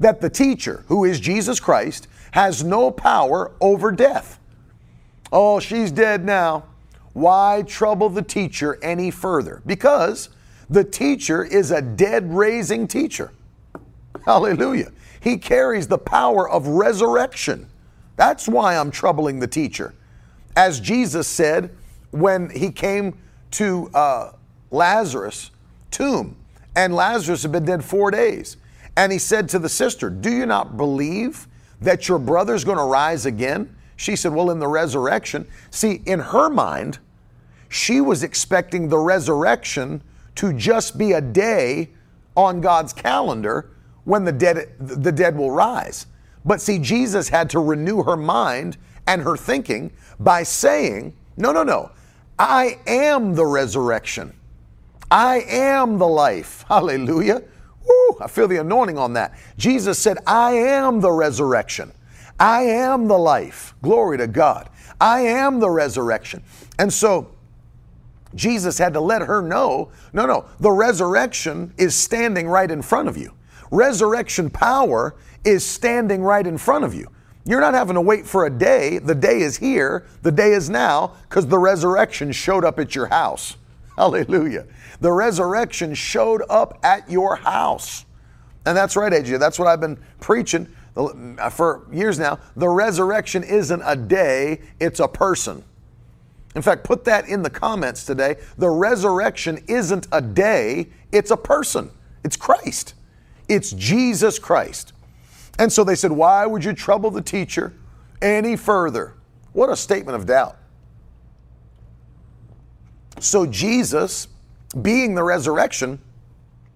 [0.00, 4.38] That the teacher, who is Jesus Christ, has no power over death.
[5.32, 6.64] Oh, she's dead now.
[7.12, 9.62] Why trouble the teacher any further?
[9.66, 10.28] Because
[10.70, 13.32] the teacher is a dead raising teacher.
[14.24, 14.92] Hallelujah.
[15.20, 17.68] He carries the power of resurrection.
[18.16, 19.94] That's why I'm troubling the teacher.
[20.56, 21.70] As Jesus said,
[22.10, 23.18] when he came
[23.52, 24.32] to uh,
[24.70, 25.50] Lazarus'
[25.90, 26.36] tomb,
[26.78, 28.56] and Lazarus had been dead four days.
[28.96, 31.47] And he said to the sister, Do you not believe
[31.80, 33.74] that your brother's going to rise again?
[33.96, 35.46] She said, Well, in the resurrection.
[35.70, 36.98] See, in her mind,
[37.68, 40.02] she was expecting the resurrection
[40.36, 41.90] to just be a day
[42.36, 43.70] on God's calendar
[44.04, 46.06] when the dead, the dead will rise.
[46.44, 51.62] But see, Jesus had to renew her mind and her thinking by saying, No, no,
[51.62, 51.90] no.
[52.38, 54.32] I am the resurrection.
[55.10, 56.64] I am the life.
[56.68, 57.42] Hallelujah.
[57.88, 59.34] Woo, I feel the anointing on that.
[59.56, 61.92] Jesus said, I am the resurrection.
[62.38, 63.74] I am the life.
[63.82, 64.68] Glory to God.
[65.00, 66.42] I am the resurrection.
[66.78, 67.30] And so
[68.34, 73.08] Jesus had to let her know no, no, the resurrection is standing right in front
[73.08, 73.32] of you.
[73.70, 77.08] Resurrection power is standing right in front of you.
[77.44, 78.98] You're not having to wait for a day.
[78.98, 80.06] The day is here.
[80.22, 83.56] The day is now because the resurrection showed up at your house.
[83.96, 84.66] Hallelujah.
[85.00, 88.04] The resurrection showed up at your house.
[88.66, 89.38] And that's right, AJ.
[89.38, 92.38] That's what I've been preaching mm, uh, for years now.
[92.56, 95.64] The resurrection isn't a day, it's a person.
[96.54, 98.36] In fact, put that in the comments today.
[98.56, 101.90] The resurrection isn't a day, it's a person.
[102.24, 102.94] It's Christ.
[103.48, 104.92] It's Jesus Christ.
[105.58, 107.74] And so they said, Why would you trouble the teacher
[108.20, 109.14] any further?
[109.52, 110.56] What a statement of doubt.
[113.20, 114.28] So Jesus,
[114.82, 115.98] being the resurrection,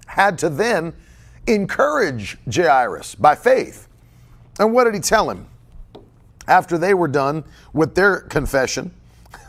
[0.07, 0.92] had to then
[1.46, 3.88] encourage Jairus by faith.
[4.59, 5.46] And what did he tell him?
[6.48, 8.92] After they were done with their confession,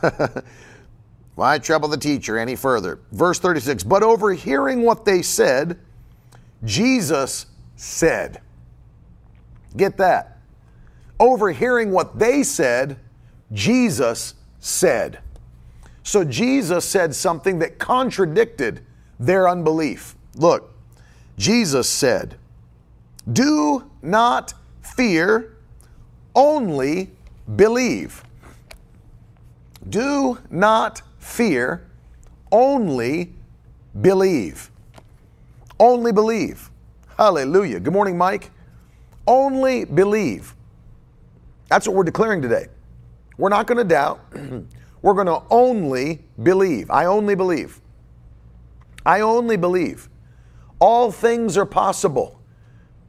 [1.35, 2.99] why trouble the teacher any further?
[3.11, 5.79] Verse 36 But overhearing what they said,
[6.63, 8.41] Jesus said,
[9.75, 10.37] Get that.
[11.19, 12.99] Overhearing what they said,
[13.51, 15.19] Jesus said.
[16.03, 18.81] So Jesus said something that contradicted
[19.19, 20.15] their unbelief.
[20.35, 20.73] Look,
[21.37, 22.35] Jesus said,
[23.31, 25.55] Do not fear,
[26.35, 27.11] only
[27.55, 28.23] believe.
[29.89, 31.87] Do not fear,
[32.51, 33.33] only
[33.99, 34.69] believe.
[35.79, 36.69] Only believe.
[37.17, 37.79] Hallelujah.
[37.79, 38.51] Good morning, Mike.
[39.25, 40.53] Only believe.
[41.69, 42.67] That's what we're declaring today.
[43.37, 44.19] We're not going to doubt.
[45.03, 46.89] we're going to only believe.
[46.89, 47.79] I only believe.
[49.05, 50.09] I only believe.
[50.79, 52.39] All things are possible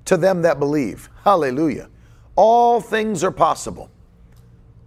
[0.04, 1.08] to them that believe.
[1.22, 1.88] Hallelujah.
[2.36, 3.90] All things are possible.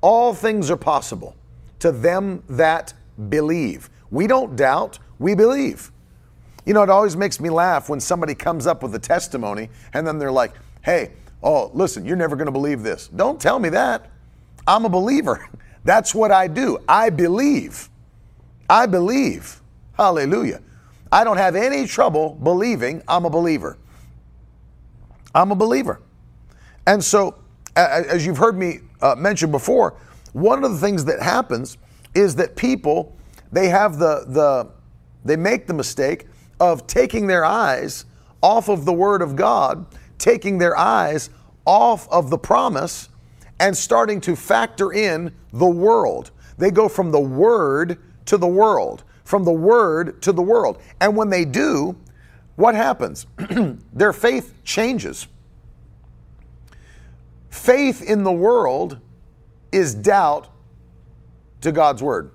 [0.01, 1.35] All things are possible
[1.79, 2.93] to them that
[3.29, 3.89] believe.
[4.11, 5.91] We don't doubt, we believe.
[6.65, 10.05] You know, it always makes me laugh when somebody comes up with a testimony and
[10.05, 13.07] then they're like, hey, oh, listen, you're never going to believe this.
[13.07, 14.11] Don't tell me that.
[14.67, 15.47] I'm a believer.
[15.87, 16.79] That's what I do.
[16.89, 17.89] I believe.
[18.69, 19.61] I believe.
[19.93, 20.61] Hallelujah.
[21.13, 23.77] I don't have any trouble believing I'm a believer.
[25.33, 26.01] I'm a believer.
[26.85, 27.35] And so,
[27.77, 29.95] as you've heard me uh, mention before,
[30.33, 31.77] one of the things that happens
[32.13, 33.15] is that people
[33.53, 34.69] they have the the
[35.23, 36.27] they make the mistake
[36.59, 38.03] of taking their eyes
[38.41, 39.85] off of the Word of God,
[40.17, 41.29] taking their eyes
[41.63, 43.07] off of the promise,
[43.59, 46.31] and starting to factor in the world.
[46.57, 50.81] They go from the Word to the world, from the Word to the world.
[51.01, 51.95] And when they do,
[52.55, 53.27] what happens?
[53.93, 55.27] their faith changes.
[57.49, 58.99] Faith in the world
[59.71, 60.49] is doubt
[61.61, 62.31] to God's Word.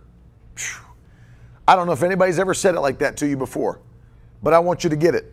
[1.67, 3.81] I don't know if anybody's ever said it like that to you before,
[4.43, 5.33] but I want you to get it.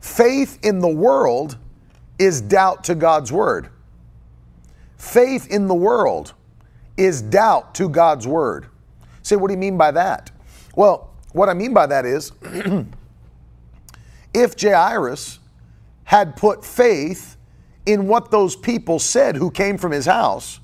[0.00, 1.56] Faith in the world
[2.18, 3.70] is doubt to God's word.
[4.96, 6.34] Faith in the world
[6.96, 8.66] is doubt to God's word.
[9.22, 10.30] Say, what do you mean by that?
[10.74, 12.32] Well, what I mean by that is
[14.34, 15.38] if Jairus
[16.04, 17.36] had put faith
[17.84, 20.60] in what those people said who came from his house,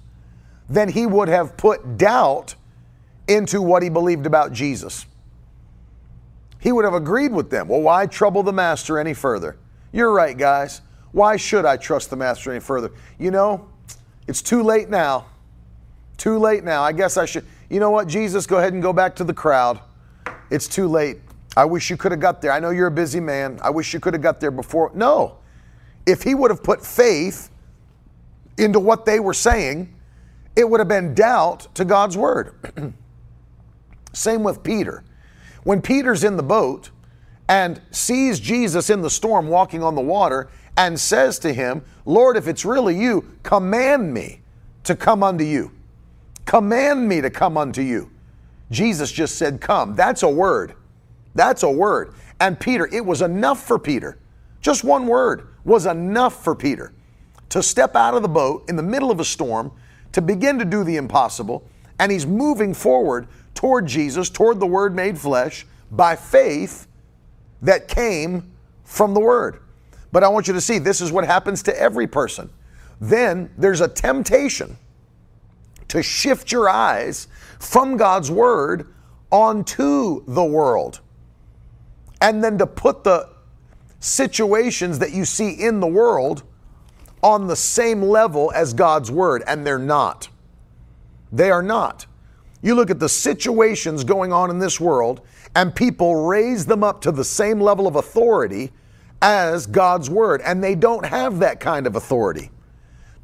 [0.69, 2.55] then he would have put doubt
[3.29, 5.07] into what he believed about Jesus.
[6.59, 7.69] He would have agreed with them.
[7.69, 9.57] Well, why trouble the master any further?
[9.93, 10.81] You're right, guys.
[11.11, 12.93] Why should I trust the master any further?
[13.19, 13.69] You know,
[14.33, 15.27] it's too late now.
[16.17, 16.83] Too late now.
[16.83, 17.45] I guess I should.
[17.69, 19.79] You know what, Jesus, go ahead and go back to the crowd.
[20.49, 21.19] It's too late.
[21.55, 22.51] I wish you could have got there.
[22.51, 23.61] I know you're a busy man.
[23.63, 24.91] I wish you could have got there before.
[24.95, 25.37] No.
[26.07, 27.51] If he would have put faith
[28.57, 29.95] into what they were saying,
[30.57, 32.55] it would have been doubt to God's word.
[34.15, 35.05] Same with Peter.
[35.65, 36.89] When Peter's in the boat
[37.51, 42.37] and sees Jesus in the storm walking on the water and says to him, Lord,
[42.37, 44.41] if it's really you, command me
[44.85, 45.71] to come unto you.
[46.45, 48.11] Command me to come unto you.
[48.71, 49.95] Jesus just said, Come.
[49.95, 50.75] That's a word.
[51.35, 52.15] That's a word.
[52.41, 54.19] And Peter, it was enough for Peter.
[54.61, 56.93] Just one word was enough for Peter
[57.51, 59.71] to step out of the boat in the middle of a storm,
[60.13, 64.95] to begin to do the impossible, and he's moving forward toward Jesus, toward the Word
[64.95, 66.87] made flesh, by faith
[67.61, 68.51] that came
[68.85, 69.61] from the Word.
[70.13, 72.51] But I want you to see this is what happens to every person.
[73.01, 74.77] Then there's a temptation
[75.89, 77.27] to shift your eyes
[77.59, 78.93] from God's Word
[79.31, 81.01] onto the world.
[82.21, 83.31] And then to put the
[83.99, 86.45] situations that you see in the world
[87.23, 90.29] on the same level as God's Word, and they're not.
[91.33, 92.07] They are not.
[92.61, 95.23] You look at the situations going on in this world,
[95.55, 98.71] and people raise them up to the same level of authority
[99.23, 102.51] as God's Word, and they don't have that kind of authority.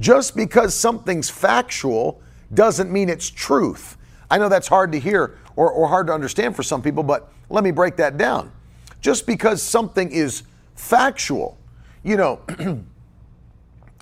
[0.01, 2.23] Just because something's factual
[2.55, 3.97] doesn't mean it's truth.
[4.31, 7.33] I know that's hard to hear or, or hard to understand for some people, but
[7.51, 8.53] let me break that down.
[9.01, 10.45] Just because something is
[10.77, 11.59] factual,
[12.05, 12.41] you know,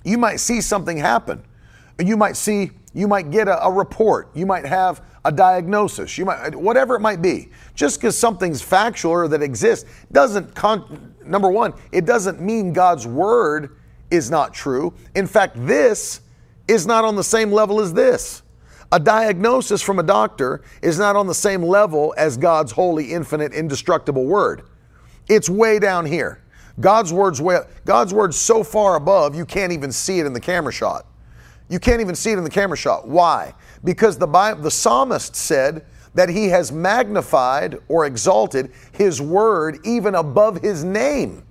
[0.03, 1.43] you might see something happen.
[1.99, 6.23] You might see, you might get a, a report, you might have a diagnosis, you
[6.23, 7.49] might whatever it might be.
[7.75, 13.05] Just because something's factual or that exists doesn't con- number 1, it doesn't mean God's
[13.05, 13.75] word
[14.09, 14.93] is not true.
[15.15, 16.21] In fact, this
[16.69, 18.41] is not on the same level as this.
[18.93, 23.53] A diagnosis from a doctor is not on the same level as God's holy, infinite,
[23.53, 24.63] indestructible word.
[25.27, 26.41] It's way down here.
[26.79, 30.39] God's word's way God's word's so far above you can't even see it in the
[30.39, 31.05] camera shot.
[31.67, 33.09] You can't even see it in the camera shot.
[33.09, 33.53] Why?
[33.87, 34.27] Because the,
[34.59, 41.45] the psalmist said that he has magnified or exalted his word even above his name.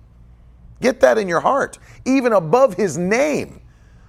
[0.82, 1.78] Get that in your heart.
[2.04, 3.62] Even above his name.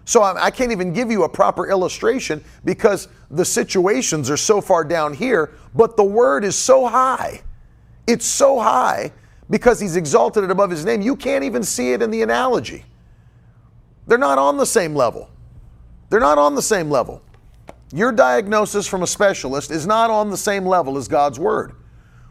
[0.04, 4.84] So I can't even give you a proper illustration because the situations are so far
[4.84, 7.42] down here, but the word is so high.
[8.08, 9.13] It's so high
[9.50, 11.00] because he's exalted it above his name.
[11.02, 12.84] You can't even see it in the analogy.
[14.06, 15.30] They're not on the same level.
[16.10, 17.22] They're not on the same level.
[17.93, 21.73] Your diagnosis from a specialist is not on the same level as God's Word.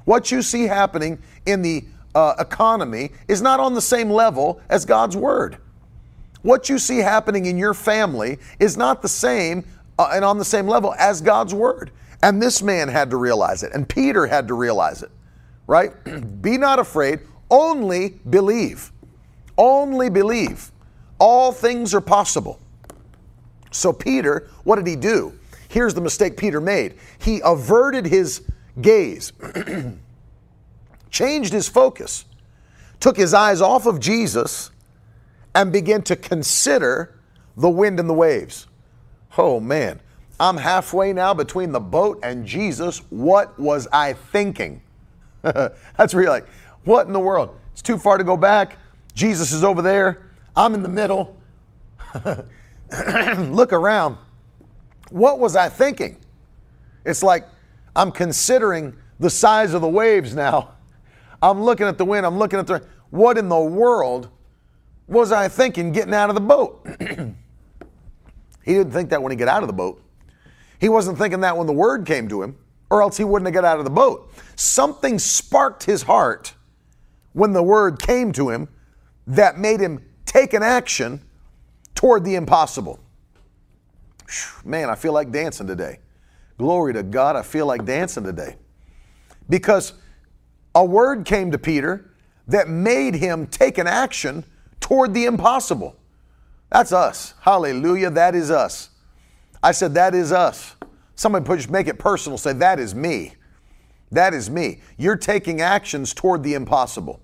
[0.05, 4.85] What you see happening in the uh, economy is not on the same level as
[4.85, 5.59] God's Word.
[6.43, 9.65] What you see happening in your family is not the same
[9.99, 11.91] uh, and on the same level as God's Word.
[12.23, 15.11] And this man had to realize it, and Peter had to realize it,
[15.67, 15.93] right?
[16.43, 18.93] Be not afraid, only believe.
[19.59, 20.71] Only believe.
[21.19, 22.61] All things are possible.
[23.71, 25.39] So, Peter, what did he do?
[25.69, 28.43] Here's the mistake Peter made he averted his
[28.81, 29.33] gaze,
[31.11, 32.25] changed his focus,
[33.01, 34.71] took his eyes off of Jesus,
[35.55, 37.19] and began to consider
[37.57, 38.67] the wind and the waves.
[39.39, 40.01] Oh man,
[40.39, 42.99] I'm halfway now between the boat and Jesus.
[43.11, 44.83] What was I thinking?
[45.43, 46.47] That's where you're like,
[46.85, 47.59] what in the world?
[47.73, 48.79] It's too far to go back.
[49.15, 50.31] Jesus is over there.
[50.55, 51.37] I'm in the middle.
[53.39, 54.19] look around.
[55.11, 56.19] What was I thinking?
[57.05, 57.47] It's like
[57.95, 60.75] I'm considering the size of the waves now.
[61.41, 62.27] I'm looking at the wind.
[62.27, 62.85] I'm looking at the.
[63.11, 64.29] What in the world
[65.07, 66.87] was I thinking getting out of the boat?
[68.65, 70.03] he didn't think that when he got out of the boat.
[70.79, 72.57] He wasn't thinking that when the word came to him,
[72.91, 74.31] or else he wouldn't have got out of the boat.
[74.57, 76.55] Something sparked his heart
[77.33, 78.69] when the word came to him
[79.27, 81.23] that made him take an action
[81.95, 83.01] toward the impossible.
[84.65, 86.01] Man, I feel like dancing today.
[86.59, 88.57] Glory to God, I feel like dancing today.
[89.49, 89.93] Because
[90.75, 92.11] a word came to Peter
[92.49, 94.45] that made him take an action
[94.81, 95.97] toward the impossible.
[96.71, 97.35] That's us.
[97.41, 98.11] Hallelujah.
[98.11, 98.91] That is us.
[99.63, 100.77] I said, That is us.
[101.15, 102.39] Somebody put, just make it personal.
[102.39, 103.35] Say, That is me.
[104.11, 104.81] That is me.
[104.97, 107.21] You're taking actions toward the impossible.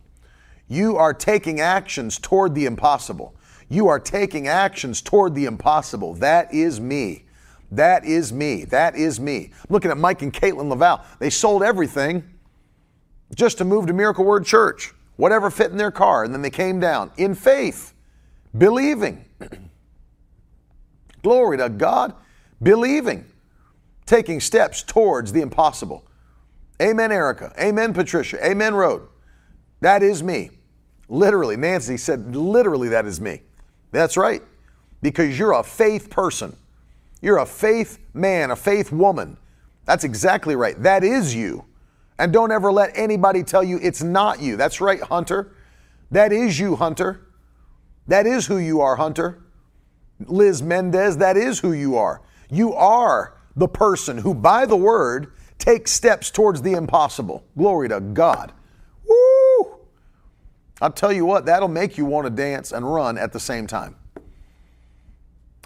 [0.68, 3.34] You are taking actions toward the impossible.
[3.72, 6.12] You are taking actions toward the impossible.
[6.16, 7.24] That is me.
[7.70, 8.64] That is me.
[8.64, 9.52] That is me.
[9.70, 11.00] Looking at Mike and Caitlin Laval.
[11.18, 12.22] They sold everything
[13.34, 16.22] just to move to Miracle Word Church, whatever fit in their car.
[16.22, 17.94] And then they came down in faith,
[18.58, 19.24] believing.
[21.22, 22.12] Glory to God.
[22.62, 23.24] Believing,
[24.04, 26.06] taking steps towards the impossible.
[26.82, 27.54] Amen, Erica.
[27.58, 28.44] Amen, Patricia.
[28.46, 29.08] Amen, Road.
[29.80, 30.50] That is me.
[31.08, 33.40] Literally, Nancy said, literally, that is me.
[33.92, 34.42] That's right.
[35.00, 36.56] Because you're a faith person.
[37.20, 39.36] You're a faith man, a faith woman.
[39.84, 40.80] That's exactly right.
[40.82, 41.64] That is you.
[42.18, 44.56] And don't ever let anybody tell you it's not you.
[44.56, 45.54] That's right, Hunter.
[46.10, 47.20] That is you, Hunter.
[48.06, 49.42] That is who you are, Hunter.
[50.26, 52.22] Liz Mendez, that is who you are.
[52.50, 57.44] You are the person who, by the word, takes steps towards the impossible.
[57.56, 58.52] Glory to God.
[60.82, 63.68] I'll tell you what, that'll make you want to dance and run at the same
[63.68, 63.94] time.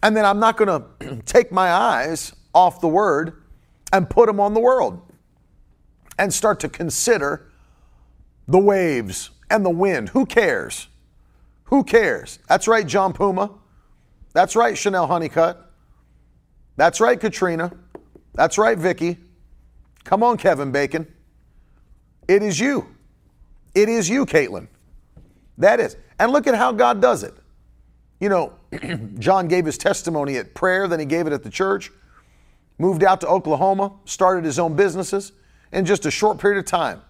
[0.03, 3.43] And then I'm not going to take my eyes off the word
[3.95, 5.01] and put them on the world
[6.19, 7.51] and start to consider
[8.47, 10.11] the waves and the wind.
[10.11, 10.89] Who cares?
[11.65, 12.39] Who cares?
[12.47, 13.53] That's right, John Puma.
[14.35, 15.73] That's right, Chanel Honeycutt.
[16.77, 17.73] That's right, Katrina.
[18.35, 19.17] That's right, Vicky.
[20.05, 21.11] Come on, Kevin Bacon.
[22.29, 22.87] It is you.
[23.75, 24.69] It is you, Caitlin.
[25.59, 25.97] That is.
[26.19, 27.35] And look at how God does it.
[28.21, 28.53] You know,
[29.19, 31.91] John gave his testimony at prayer, then he gave it at the church,
[32.79, 35.33] moved out to Oklahoma, started his own businesses
[35.73, 37.03] in just a short period of time.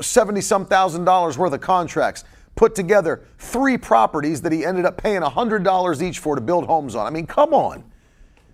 [0.00, 2.24] 70 some thousand dollars worth of contracts,
[2.56, 6.94] put together three properties that he ended up paying $100 each for to build homes
[6.94, 7.06] on.
[7.06, 7.84] I mean, come on.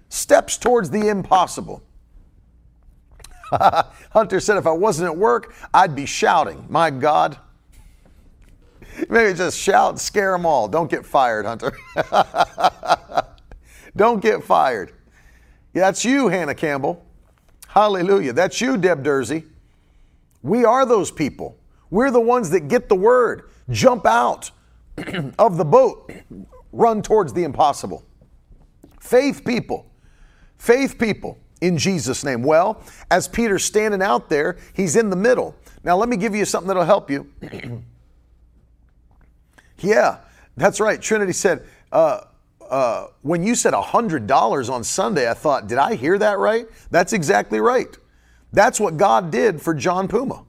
[0.08, 1.82] Steps towards the impossible.
[3.52, 6.66] Hunter said, if I wasn't at work, I'd be shouting.
[6.68, 7.38] My God.
[9.08, 10.68] Maybe just shout, scare them all.
[10.68, 11.76] Don't get fired, Hunter.
[13.96, 14.92] Don't get fired.
[15.74, 17.04] Yeah, that's you, Hannah Campbell.
[17.68, 18.32] Hallelujah.
[18.32, 19.44] That's you, Deb Dursey.
[20.42, 21.56] We are those people.
[21.90, 24.50] We're the ones that get the word, jump out
[25.38, 26.10] of the boat,
[26.72, 28.04] run towards the impossible.
[29.00, 29.90] Faith people.
[30.58, 32.42] Faith people in Jesus' name.
[32.42, 35.54] Well, as Peter's standing out there, he's in the middle.
[35.84, 37.32] Now, let me give you something that'll help you.
[39.82, 40.18] Yeah,
[40.56, 41.00] that's right.
[41.00, 42.22] Trinity said, uh,
[42.70, 46.66] uh, when you said $100 on Sunday, I thought, did I hear that right?
[46.90, 47.94] That's exactly right.
[48.52, 50.44] That's what God did for John Puma.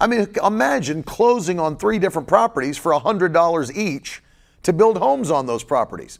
[0.00, 4.22] I mean, imagine closing on three different properties for $100 each
[4.64, 6.18] to build homes on those properties.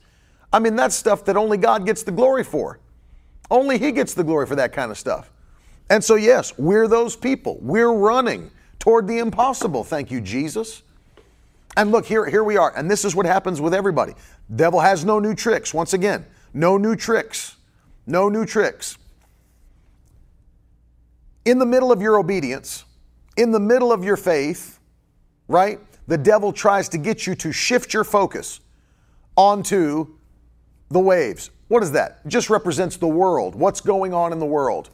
[0.53, 2.78] I mean, that's stuff that only God gets the glory for.
[3.51, 5.30] Only He gets the glory for that kind of stuff.
[5.90, 7.59] And so, yes, we're those people.
[7.61, 9.84] We're running toward the impossible.
[9.84, 10.82] Thank you, Jesus.
[11.76, 12.72] And look, here, here we are.
[12.76, 14.14] And this is what happens with everybody.
[14.54, 15.74] Devil has no new tricks.
[15.74, 16.24] Once again,
[16.54, 17.56] no new tricks.
[18.06, 18.96] No new tricks.
[21.44, 22.84] In the middle of your obedience,
[23.36, 24.80] in the middle of your faith,
[25.48, 25.78] right?
[26.06, 28.60] The devil tries to get you to shift your focus
[29.36, 30.14] onto
[30.90, 31.50] the waves.
[31.68, 32.20] What is that?
[32.24, 34.90] It just represents the world, what's going on in the world.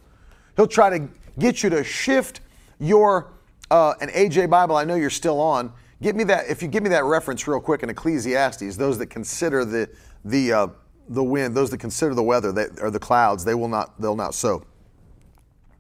[0.56, 1.08] He'll try to
[1.38, 2.40] get you to shift
[2.78, 3.32] your,
[3.70, 5.72] uh, an AJ Bible, I know you're still on.
[6.02, 6.48] Give me that.
[6.48, 9.88] If you give me that reference real quick in Ecclesiastes, those that consider the
[10.24, 10.66] the uh,
[11.08, 14.16] the wind, those that consider the weather, they, or the clouds, they will not they'll
[14.16, 14.64] not sow.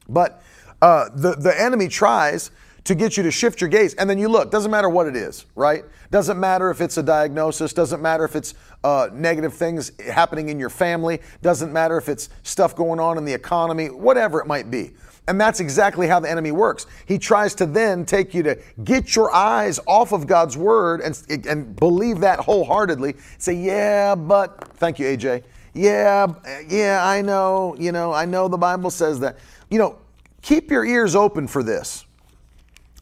[0.08, 0.40] But
[0.80, 2.52] uh, the the enemy tries
[2.84, 4.52] to get you to shift your gaze, and then you look.
[4.52, 5.84] Doesn't matter what it is, right?
[6.12, 7.72] Doesn't matter if it's a diagnosis.
[7.72, 8.54] Doesn't matter if it's
[8.84, 11.20] uh, negative things happening in your family.
[11.42, 13.86] Doesn't matter if it's stuff going on in the economy.
[13.90, 14.92] Whatever it might be.
[15.28, 16.86] And that's exactly how the enemy works.
[17.06, 21.46] He tries to then take you to get your eyes off of God's word and,
[21.46, 23.14] and believe that wholeheartedly.
[23.38, 25.44] Say, yeah, but, thank you, AJ.
[25.74, 26.26] Yeah,
[26.68, 29.38] yeah, I know, you know, I know the Bible says that.
[29.70, 29.98] You know,
[30.42, 32.04] keep your ears open for this.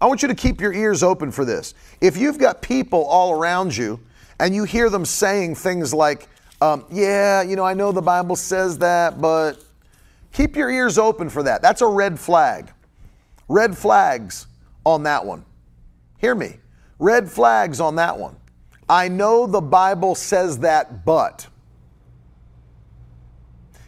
[0.01, 1.75] I want you to keep your ears open for this.
[2.01, 3.99] If you've got people all around you
[4.39, 6.29] and you hear them saying things like,
[6.61, 9.63] um, yeah, you know, I know the Bible says that, but
[10.33, 11.63] keep your ears open for that.
[11.63, 12.73] That's a red flag.
[13.49, 14.47] Red flags
[14.85, 15.45] on that one.
[16.19, 16.59] Hear me.
[16.99, 18.37] Red flags on that one.
[18.89, 21.47] I know the Bible says that, but.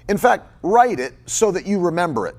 [0.08, 2.36] In fact, write it so that you remember it,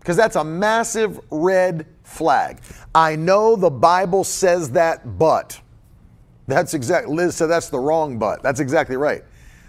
[0.00, 2.60] because that's a massive red flag.
[2.94, 5.60] I know the Bible says that, but.
[6.46, 8.42] That's exactly, Liz said that's the wrong but.
[8.42, 9.24] That's exactly right.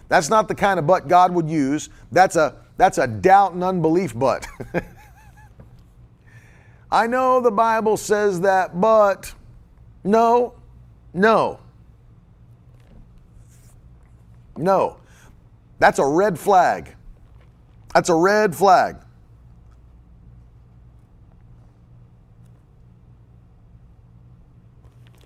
[0.10, 1.90] That's not the kind of but God would use.
[2.12, 4.48] That's a, that's a doubt and unbelief but.
[6.92, 9.34] I know the Bible says that, but
[10.04, 10.54] no,
[11.14, 11.60] no,
[14.56, 14.98] no.
[15.80, 16.96] That's a red flag.
[17.94, 18.98] That's a red flag.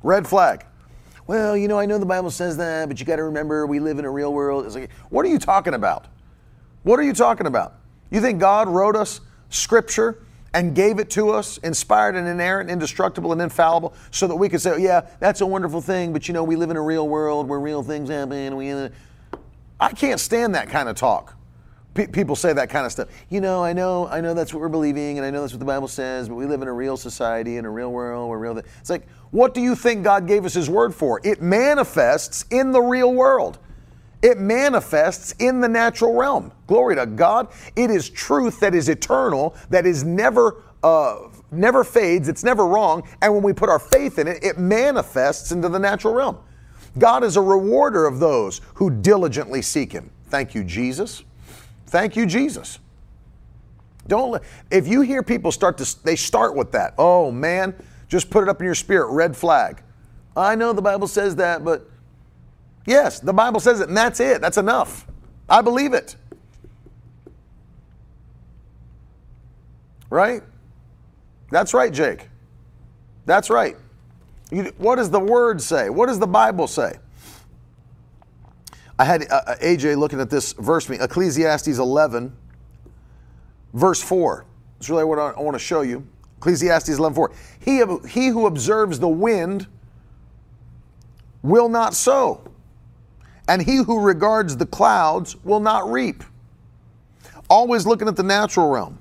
[0.03, 0.65] Red flag.
[1.27, 3.79] Well, you know, I know the Bible says that, but you got to remember we
[3.79, 4.65] live in a real world.
[4.65, 6.07] It's like, what are you talking about?
[6.83, 7.75] What are you talking about?
[8.09, 10.23] You think God wrote us scripture
[10.53, 14.59] and gave it to us, inspired and inerrant, indestructible and infallible, so that we could
[14.59, 17.47] say, yeah, that's a wonderful thing, but you know, we live in a real world
[17.47, 18.57] where real things happen.
[18.57, 18.89] We,
[19.79, 21.37] I can't stand that kind of talk.
[21.93, 23.09] P- people say that kind of stuff.
[23.29, 25.59] You know, I know, I know that's what we're believing, and I know that's what
[25.59, 28.39] the Bible says, but we live in a real society, in a real world, where
[28.39, 28.53] real.
[28.53, 28.65] Th-.
[28.79, 31.21] It's like, what do you think God gave us His Word for?
[31.23, 33.57] It manifests in the real world.
[34.21, 36.51] It manifests in the natural realm.
[36.67, 37.47] Glory to God.
[37.75, 40.63] It is truth that is eternal, that is never.
[40.83, 44.57] Uh, never fades, it's never wrong, and when we put our faith in it, it
[44.57, 46.37] manifests into the natural realm.
[46.97, 50.09] God is a rewarder of those who diligently seek Him.
[50.27, 51.23] Thank you, Jesus.
[51.87, 52.79] Thank you, Jesus.
[54.07, 56.93] Don't let, if you hear people start to they start with that.
[56.97, 57.75] Oh man,
[58.07, 59.83] just put it up in your spirit, red flag.
[60.35, 61.90] I know the Bible says that, but
[62.85, 64.41] yes, the Bible says it, and that's it.
[64.41, 65.07] That's enough.
[65.49, 66.15] I believe it.
[70.09, 70.43] Right?
[71.49, 72.29] That's right, Jake.
[73.25, 73.75] That's right.
[74.51, 75.89] You, what does the Word say?
[75.89, 76.97] What does the Bible say?
[78.99, 82.35] I had uh, uh AJ looking at this verse, me Ecclesiastes 11,
[83.73, 84.45] verse 4.
[84.77, 86.05] That's really what I, want to show you.
[86.37, 87.31] Ecclesiastes 11, 4.
[87.59, 89.67] He, he who observes the wind
[91.41, 92.43] will not sow,
[93.51, 96.23] and he who regards the clouds will not reap.
[97.49, 98.97] Always looking at the natural realm.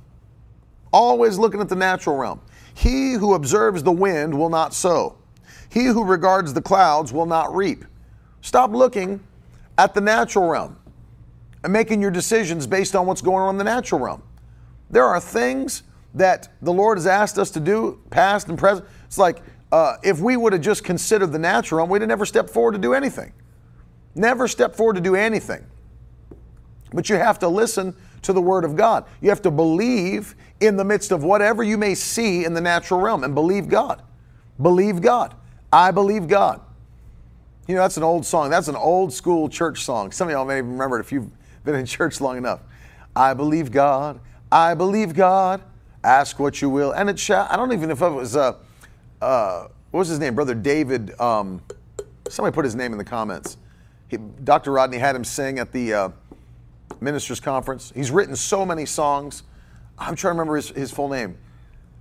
[0.93, 2.41] Always looking at the natural realm.
[2.75, 5.17] He who observes the wind will not sow.
[5.69, 7.85] He who regards the clouds will not reap.
[8.41, 9.21] Stop looking
[9.79, 10.77] at the natural realm
[11.63, 14.21] and making your decisions based on what's going on in the natural realm.
[14.91, 15.85] There are things
[16.15, 18.89] that the Lord has asked us to do, past and present.
[19.05, 22.27] It's like uh, if we would have just considered the natural realm, we'd have never
[22.27, 23.33] stepped forward to do anything.
[24.15, 25.65] Never step forward to do anything.
[26.93, 29.05] But you have to listen to the Word of God.
[29.21, 33.01] You have to believe in the midst of whatever you may see in the natural
[33.01, 34.03] realm and believe God.
[34.61, 35.35] Believe God.
[35.73, 36.61] I believe God.
[37.67, 38.51] You know, that's an old song.
[38.51, 40.11] That's an old school church song.
[40.11, 41.31] Some of y'all may even remember it if you've
[41.65, 42.61] been in church long enough.
[43.15, 44.21] I believe God.
[44.51, 45.63] I believe God.
[46.03, 47.47] Ask what you will, and it shall.
[47.51, 48.55] I don't even know if it was, uh,
[49.21, 50.35] uh, what was his name?
[50.35, 51.19] Brother David.
[51.21, 51.63] Um,
[52.29, 53.59] somebody put his name in the comments.
[54.11, 54.73] He, Dr.
[54.73, 56.09] Rodney had him sing at the uh,
[57.01, 57.93] ministers' conference.
[57.95, 59.45] He's written so many songs.
[59.97, 61.39] I'm trying to remember his, his full name.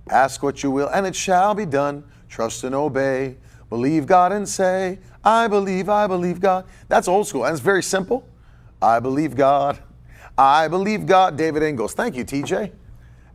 [0.08, 2.02] Ask what you will, and it shall be done.
[2.28, 3.36] Trust and obey.
[3.68, 6.64] Believe God and say, I believe, I believe God.
[6.88, 8.26] That's old school, and it's very simple.
[8.82, 9.78] I believe God.
[10.36, 11.36] I believe God.
[11.36, 11.94] David Ingles.
[11.94, 12.72] Thank you, TJ.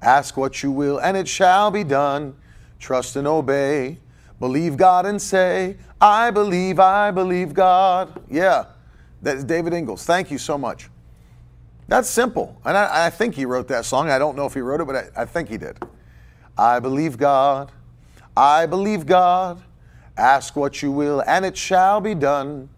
[0.02, 2.36] Ask what you will, and it shall be done.
[2.80, 4.00] Trust and obey.
[4.40, 8.22] Believe God and say, I believe, I believe God.
[8.30, 8.66] Yeah,
[9.22, 10.06] that's David Ingles.
[10.06, 10.90] Thank you so much.
[11.88, 12.60] That's simple.
[12.66, 14.10] And I, I, think he wrote that song.
[14.10, 15.78] I don't know if he wrote it, but I, I think he did.
[16.58, 17.72] I believe God.
[18.36, 19.62] I believe God.
[20.18, 22.70] Ask what you will, and it shall be done.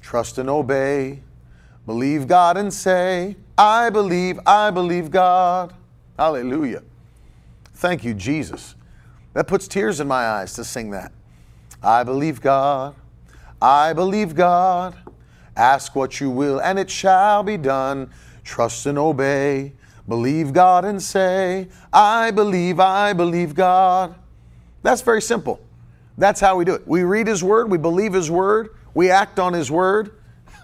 [0.00, 1.20] Trust and obey.
[1.86, 5.74] Believe God and say, I believe, I believe God.
[6.18, 6.82] Hallelujah.
[7.74, 8.74] Thank you, Jesus.
[9.34, 11.12] That puts tears in my eyes to sing that.
[11.84, 12.94] I believe God.
[13.60, 14.96] I believe God.
[15.56, 18.10] Ask what you will, and it shall be done.
[18.42, 19.72] Trust and obey.
[20.08, 24.14] Believe God and say, I believe, I believe God.
[24.82, 25.60] That's very simple.
[26.18, 26.86] That's how we do it.
[26.86, 30.12] We read His Word, we believe His Word, we act on His Word.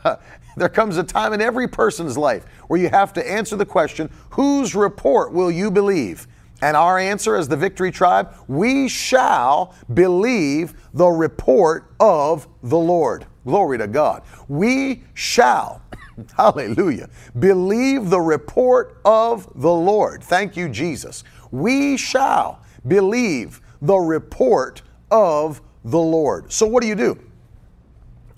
[0.57, 4.11] there comes a time in every person's life where you have to answer the question
[4.31, 6.27] whose report will you believe?
[6.63, 13.27] And our answer as the victory tribe, we shall believe the report of the Lord.
[13.47, 14.23] Glory to God.
[14.49, 15.83] We shall,
[16.37, 17.09] hallelujah,
[17.39, 20.23] believe the report of the Lord.
[20.23, 21.25] Thank you, Jesus.
[21.51, 26.53] We shall believe the report of the Lord.
[26.53, 27.19] So, what do you do?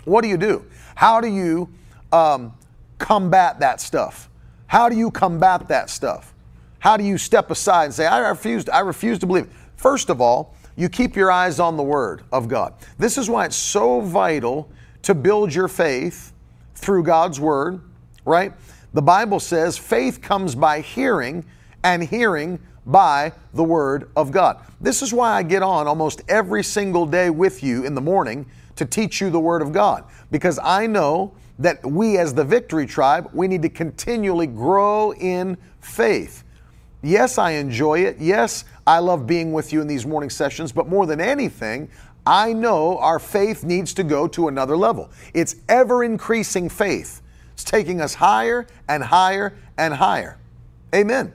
[0.05, 0.65] What do you do?
[0.95, 1.69] How do you
[2.13, 2.53] um,
[2.99, 4.31] combat that stuff?
[4.67, 6.32] How do you combat that stuff?
[6.83, 9.47] How do you step aside and say, I refuse, I refuse to believe?
[9.77, 12.75] First of all, you keep your eyes on the Word of God.
[12.99, 14.69] This is why it's so vital
[15.03, 16.33] to build your faith
[16.75, 17.81] through God's Word,
[18.25, 18.53] right?
[18.95, 21.45] The Bible says faith comes by hearing,
[21.85, 24.59] and hearing by the Word of God.
[24.81, 28.45] This is why I get on almost every single day with you in the morning
[28.75, 30.03] to teach you the Word of God,
[30.33, 35.57] because I know that we, as the Victory Tribe, we need to continually grow in
[35.81, 36.43] faith.
[37.03, 38.17] Yes, I enjoy it.
[38.21, 41.89] Yes, I love being with you in these morning sessions, but more than anything,
[42.25, 45.11] I know our faith needs to go to another level.
[45.35, 47.21] It's ever increasing faith.
[47.55, 50.39] It's taking us higher and higher and higher.
[50.95, 51.33] Amen.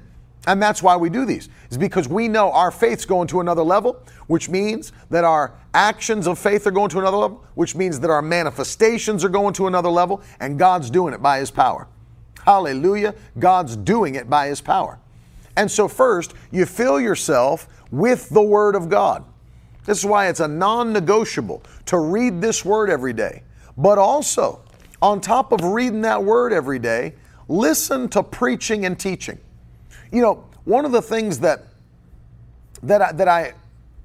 [0.47, 3.63] And that's why we do these, is because we know our faith's going to another
[3.63, 7.99] level, which means that our actions of faith are going to another level, which means
[7.99, 11.89] that our manifestations are going to another level, and God's doing it by His power.
[12.45, 13.13] Hallelujah.
[13.37, 14.99] God's doing it by His power.
[15.57, 19.25] And so, first, you fill yourself with the Word of God.
[19.85, 23.41] This is why it's a non negotiable to read this Word every day.
[23.75, 24.61] But also,
[25.01, 27.15] on top of reading that Word every day,
[27.47, 29.39] listen to preaching and teaching.
[30.11, 31.63] You know, one of the things that
[32.83, 33.53] that I, that I,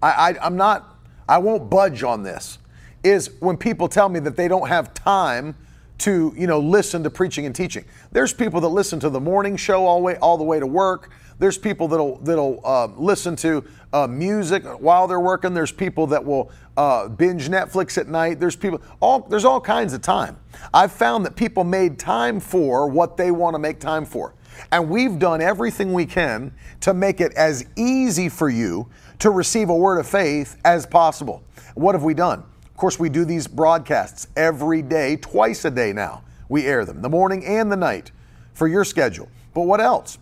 [0.02, 0.96] I I'm not
[1.28, 2.58] I won't budge on this
[3.04, 5.54] is when people tell me that they don't have time
[5.98, 7.84] to you know listen to preaching and teaching.
[8.10, 11.10] There's people that listen to the morning show all way all the way to work.
[11.42, 15.54] There's people that'll that'll uh, listen to uh, music while they're working.
[15.54, 18.38] There's people that will uh, binge Netflix at night.
[18.38, 20.38] There's people all there's all kinds of time.
[20.72, 24.36] I've found that people made time for what they want to make time for.
[24.70, 28.88] And we've done everything we can to make it as easy for you
[29.18, 31.42] to receive a word of faith as possible.
[31.74, 32.44] What have we done?
[32.66, 36.22] Of course, we do these broadcasts every day, twice a day now.
[36.48, 38.12] We air them, the morning and the night,
[38.54, 39.28] for your schedule.
[39.54, 40.18] But what else?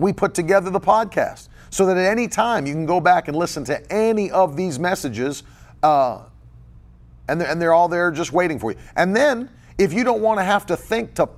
[0.00, 3.36] We put together the podcast so that at any time you can go back and
[3.36, 5.42] listen to any of these messages,
[5.82, 6.22] uh,
[7.28, 8.78] and, they're, and they're all there just waiting for you.
[8.96, 11.28] And then, if you don't want to have to think to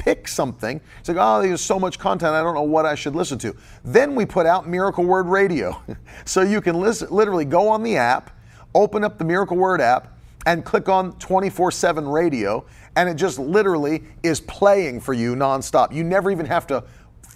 [0.00, 0.80] pick something.
[0.98, 3.54] It's like, oh, there's so much content, I don't know what I should listen to.
[3.84, 5.80] Then we put out Miracle Word Radio.
[6.24, 8.30] so you can listen, literally go on the app,
[8.74, 10.16] open up the Miracle Word app,
[10.46, 12.64] and click on 24 7 radio,
[12.96, 15.94] and it just literally is playing for you nonstop.
[15.94, 16.82] You never even have to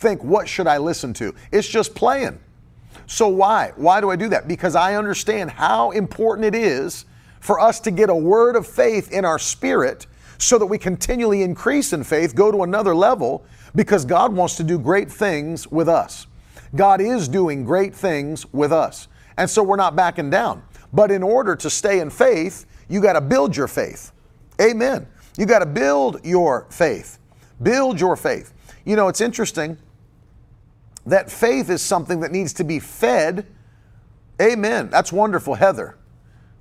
[0.05, 1.35] think, what should I listen to?
[1.51, 2.39] It's just playing.
[3.07, 3.73] So why?
[3.77, 4.47] Why do I do that?
[4.47, 7.07] Because I understand how important it is
[7.41, 11.43] for us to get a word of faith in our spirit so that we continually
[11.43, 15.89] increase in faith, go to another level, because God wants to do great things with
[15.89, 16.27] us.
[16.77, 19.09] God is doing great things with us.
[19.39, 20.63] And so we're not backing down.
[20.93, 24.13] But in order to stay in faith, you got to build your faith.
[24.61, 25.07] Amen.
[25.39, 27.19] You got to build your faith.
[27.63, 28.53] Build your faith.
[28.85, 29.79] You know, it's interesting
[31.07, 33.47] that faith is something that needs to be fed.
[34.41, 34.89] Amen.
[34.91, 35.97] That's wonderful, Heather.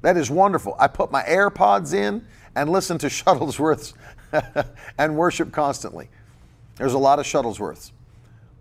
[0.01, 0.75] That is wonderful.
[0.77, 2.25] I put my AirPods in
[2.55, 3.93] and listen to Shuttlesworths
[4.97, 6.09] and worship constantly.
[6.75, 7.91] There's a lot of Shuttlesworths.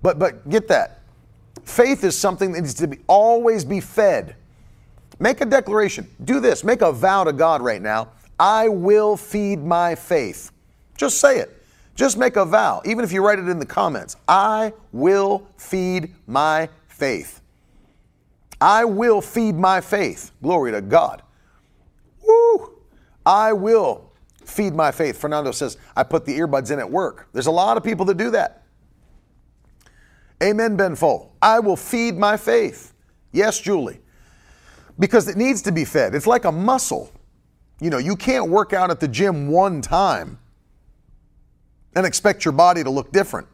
[0.03, 1.01] But but get that.
[1.65, 4.37] Faith is something that needs to be, always be fed.
[5.21, 6.09] Make a declaration.
[6.25, 6.65] Do this.
[6.65, 8.09] Make a vow to God right now.
[8.39, 10.51] I will feed my faith.
[10.97, 11.62] Just say it.
[12.03, 14.17] Just make a vow, even if you write it in the comments.
[14.27, 17.41] I will feed my faith.
[18.61, 20.33] I will feed my faith.
[20.43, 21.23] Glory to God.
[22.27, 22.73] Woo!
[23.25, 24.11] I will
[24.45, 25.17] feed my faith.
[25.17, 27.29] Fernando says, I put the earbuds in at work.
[27.33, 28.65] There's a lot of people that do that.
[30.43, 31.31] Amen, Ben Fo.
[31.41, 32.95] I will feed my faith.
[33.31, 34.01] Yes, Julie.
[34.99, 36.17] Because it needs to be fed.
[36.17, 37.13] It's like a muscle.
[37.81, 40.41] You know, you can't work out at the gym one time
[41.95, 43.47] and expect your body to look different.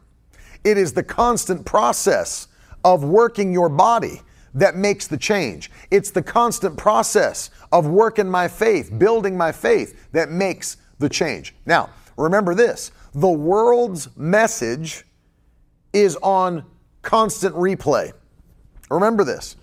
[0.64, 2.48] It is the constant process
[2.84, 4.22] of working your body
[4.54, 5.70] that makes the change.
[5.90, 11.54] It's the constant process of working my faith, building my faith that makes the change.
[11.66, 15.04] Now, remember this the world's message
[15.92, 16.64] is on
[17.02, 18.12] constant replay.
[18.90, 19.56] Remember this.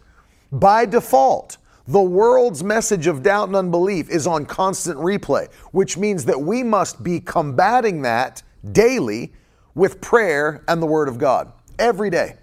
[0.51, 1.57] By default,
[1.87, 6.63] the world's message of doubt and unbelief is on constant replay, which means that we
[6.63, 8.41] must be combating that
[8.71, 9.33] daily
[9.75, 12.35] with prayer and the Word of God every day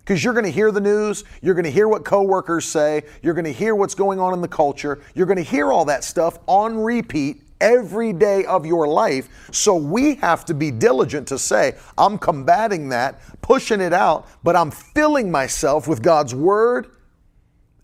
[0.00, 3.34] Because you're going to hear the news, you're going to hear what coworkers say, you're
[3.34, 6.04] going to hear what's going on in the culture, you're going to hear all that
[6.04, 9.48] stuff on repeat every day of your life.
[9.52, 14.56] So we have to be diligent to say, I'm combating that, pushing it out, but
[14.56, 16.88] I'm filling myself with God's word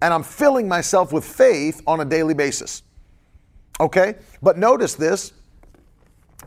[0.00, 2.82] and I'm filling myself with faith on a daily basis.
[3.80, 4.16] Okay?
[4.42, 5.32] But notice this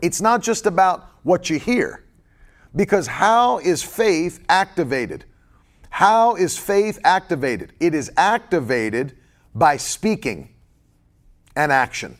[0.02, 2.04] it's not just about what you hear,
[2.74, 5.24] because how is faith activated?
[5.90, 7.72] How is faith activated?
[7.80, 9.16] It is activated
[9.54, 10.54] by speaking
[11.56, 12.18] and action.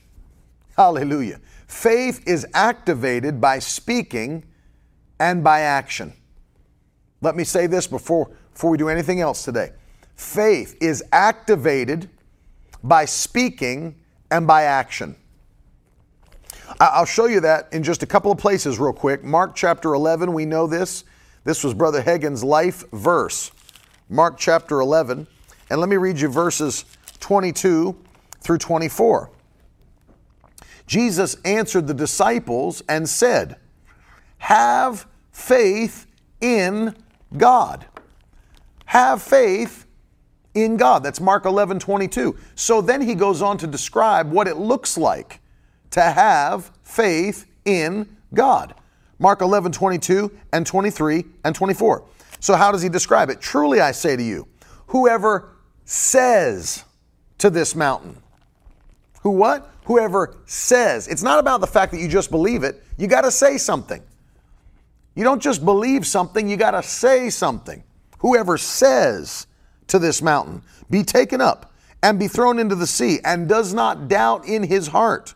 [0.77, 1.41] Hallelujah.
[1.67, 4.45] Faith is activated by speaking
[5.21, 6.13] and by action.
[7.21, 9.73] Let me say this before, before we do anything else today.
[10.15, 12.09] Faith is activated
[12.83, 13.97] by speaking
[14.31, 15.17] and by action.
[16.81, 19.25] I'll show you that in just a couple of places, real quick.
[19.25, 21.05] Mark chapter 11, we know this.
[21.45, 23.51] This was Brother Hagin's life verse.
[24.09, 25.27] Mark chapter 11.
[25.71, 26.85] And let me read you verses
[27.21, 27.97] 22
[28.41, 29.31] through 24.
[30.87, 33.57] Jesus answered the disciples and said,
[34.39, 36.07] Have faith
[36.41, 36.95] in
[37.37, 37.87] God.
[38.87, 39.87] Have faith
[40.55, 41.03] in God.
[41.03, 42.37] That's Mark 11, 22.
[42.55, 45.41] So then he goes on to describe what it looks like
[45.91, 48.75] to have faith in God.
[49.19, 52.05] Mark 11, 22 and 23 and 24.
[52.41, 53.41] So, how does he describe it?
[53.41, 54.47] Truly I say to you,
[54.87, 56.85] whoever says
[57.39, 58.17] to this mountain,
[59.23, 59.71] who what?
[59.85, 61.09] Whoever says.
[61.09, 64.03] It's not about the fact that you just believe it, you got to say something.
[65.15, 67.83] You don't just believe something, you got to say something.
[68.21, 69.47] Whoever says
[69.89, 71.73] to this mountain, be taken up
[72.03, 75.35] and be thrown into the sea, and does not doubt in his heart,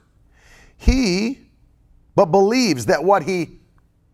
[0.83, 1.39] he
[2.15, 3.59] but believes that what he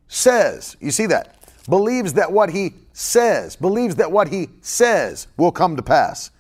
[0.06, 1.38] says, you see that?
[1.68, 6.30] believes that what he says, believes that what he says will come to pass.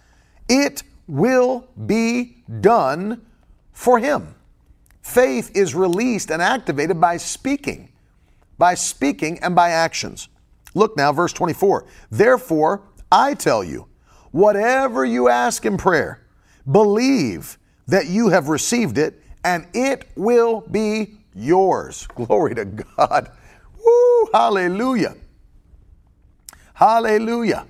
[0.48, 3.24] It will be done
[3.72, 4.34] for him.
[5.02, 7.90] Faith is released and activated by speaking,
[8.56, 10.28] by speaking and by actions.
[10.74, 11.86] Look now, verse 24.
[12.10, 13.86] Therefore, I tell you,
[14.32, 16.26] whatever you ask in prayer,
[16.70, 22.06] believe that you have received it and it will be yours.
[22.14, 23.30] Glory to God.
[23.84, 25.16] Woo, hallelujah.
[26.74, 27.66] Hallelujah.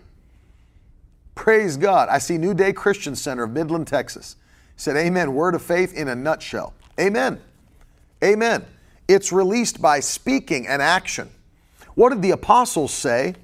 [1.34, 2.08] Praise God.
[2.08, 4.36] I see New Day Christian Center of Midland, Texas.
[4.76, 5.34] Said, Amen.
[5.34, 6.74] Word of faith in a nutshell.
[7.00, 7.40] Amen.
[8.22, 8.64] Amen.
[9.06, 11.30] It's released by speaking and action.
[11.94, 13.34] What did the apostles say?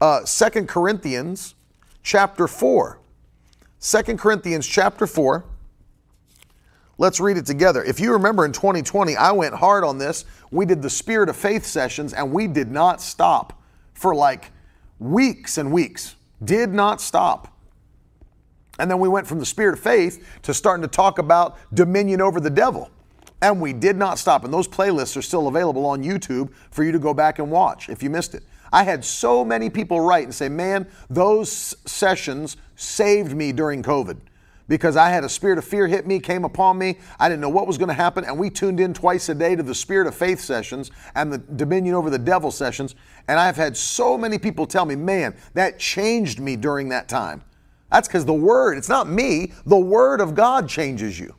[0.00, 1.54] Uh, 2 Corinthians
[2.02, 2.98] chapter 4.
[3.80, 5.44] 2 Corinthians chapter 4.
[7.00, 7.84] Let's read it together.
[7.84, 10.24] If you remember in 2020, I went hard on this.
[10.50, 13.62] We did the Spirit of Faith sessions and we did not stop
[13.94, 14.50] for like
[14.98, 16.16] weeks and weeks.
[16.44, 17.56] Did not stop.
[18.80, 22.20] And then we went from the Spirit of Faith to starting to talk about dominion
[22.20, 22.90] over the devil.
[23.40, 24.44] And we did not stop.
[24.44, 27.88] And those playlists are still available on YouTube for you to go back and watch
[27.88, 28.42] if you missed it.
[28.72, 34.18] I had so many people write and say, man, those sessions saved me during COVID
[34.68, 36.98] because I had a spirit of fear hit me, came upon me.
[37.18, 38.24] I didn't know what was going to happen.
[38.24, 41.38] And we tuned in twice a day to the Spirit of Faith sessions and the
[41.38, 42.94] Dominion over the Devil sessions.
[43.26, 47.42] And I've had so many people tell me, man, that changed me during that time.
[47.90, 51.34] That's because the Word, it's not me, the Word of God changes you.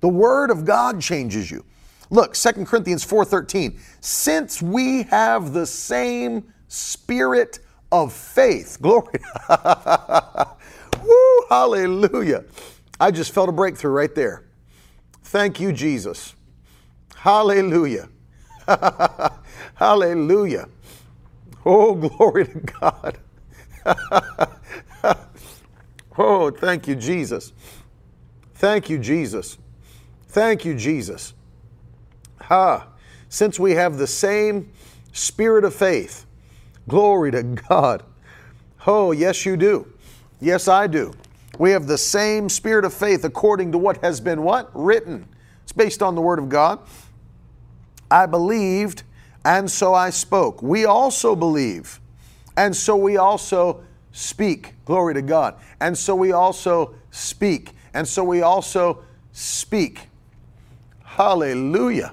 [0.00, 1.64] The Word of God changes you.
[2.10, 3.78] Look, 2 Corinthians 4:13.
[4.00, 7.58] Since we have the same spirit
[7.90, 8.78] of faith.
[8.82, 9.18] Glory.
[11.04, 12.44] Woo, hallelujah.
[12.98, 14.44] I just felt a breakthrough right there.
[15.22, 16.34] Thank you, Jesus.
[17.16, 18.08] Hallelujah.
[19.74, 20.68] hallelujah.
[21.64, 23.18] Oh, glory to God.
[26.18, 27.52] oh, thank you, Jesus.
[28.54, 29.58] Thank you, Jesus.
[30.28, 31.34] Thank you, Jesus.
[32.42, 32.86] Ha.
[33.28, 34.72] Since we have the same
[35.12, 36.24] spirit of faith,
[36.88, 38.02] glory to God.
[38.86, 39.92] Oh, yes, you do.
[40.40, 41.14] Yes, I do.
[41.58, 44.70] We have the same spirit of faith according to what has been what?
[44.74, 45.26] Written.
[45.62, 46.80] It's based on the word of God.
[48.10, 49.02] I believed
[49.44, 50.62] and so I spoke.
[50.62, 52.00] We also believe
[52.56, 53.82] and so we also
[54.12, 54.74] speak.
[54.84, 55.56] Glory to God.
[55.80, 57.70] And so we also speak.
[57.94, 60.08] And so we also speak.
[61.04, 62.12] Hallelujah.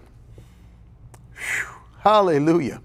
[1.36, 1.68] Whew.
[2.00, 2.82] Hallelujah.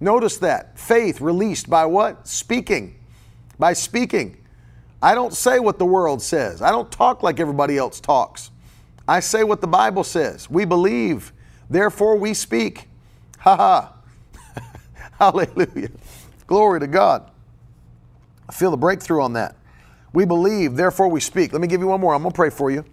[0.00, 0.78] Notice that.
[0.78, 2.26] Faith released by what?
[2.26, 2.96] Speaking
[3.58, 4.38] by speaking.
[5.02, 6.62] I don't say what the world says.
[6.62, 8.50] I don't talk like everybody else talks.
[9.08, 10.48] I say what the Bible says.
[10.48, 11.32] We believe,
[11.68, 12.88] therefore we speak.
[13.40, 13.92] Ha ha.
[15.18, 15.90] Hallelujah.
[16.46, 17.30] Glory to God.
[18.48, 19.56] I feel the breakthrough on that.
[20.12, 21.52] We believe, therefore we speak.
[21.52, 22.14] Let me give you one more.
[22.14, 22.84] I'm going to pray for you.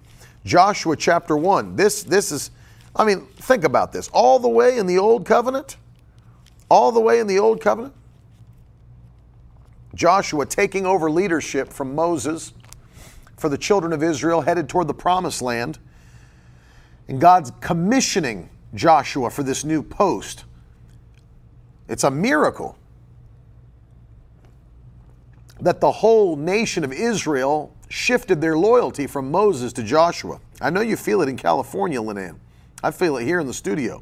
[0.46, 1.76] Joshua chapter 1.
[1.76, 2.52] This, this is,
[2.96, 4.10] I mean, think about this.
[4.14, 5.78] All the way in the old covenant,
[6.70, 7.94] all the way in the old covenant,
[10.00, 12.54] Joshua taking over leadership from Moses
[13.36, 15.78] for the children of Israel headed toward the promised land.
[17.10, 20.46] And God's commissioning Joshua for this new post.
[21.90, 22.78] It's a miracle
[25.60, 30.40] that the whole nation of Israel shifted their loyalty from Moses to Joshua.
[30.62, 32.38] I know you feel it in California, Linan.
[32.82, 34.02] I feel it here in the studio.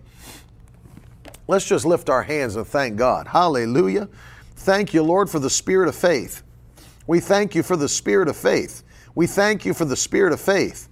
[1.47, 3.25] Let's just lift our hands and thank God.
[3.25, 4.07] Hallelujah.
[4.67, 6.43] Thank you, Lord, for the spirit of faith.
[7.07, 8.83] We thank you for the spirit of faith.
[9.15, 10.89] We thank you for the spirit of faith.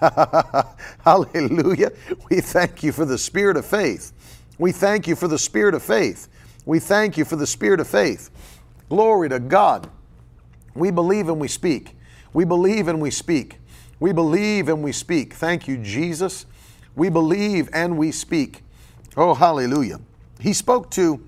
[1.04, 1.92] Hallelujah.
[2.28, 4.12] We thank you for the spirit of faith.
[4.58, 6.26] We thank you for the spirit of faith.
[6.66, 8.28] We thank you for the spirit of faith.
[8.88, 9.88] Glory to God.
[10.74, 11.94] We believe and we speak.
[12.32, 13.60] We believe and we speak.
[14.00, 15.34] We believe and we speak.
[15.34, 16.44] Thank you, Jesus.
[16.96, 18.64] We believe and we speak.
[19.16, 20.00] Oh, hallelujah.
[20.40, 21.24] He spoke to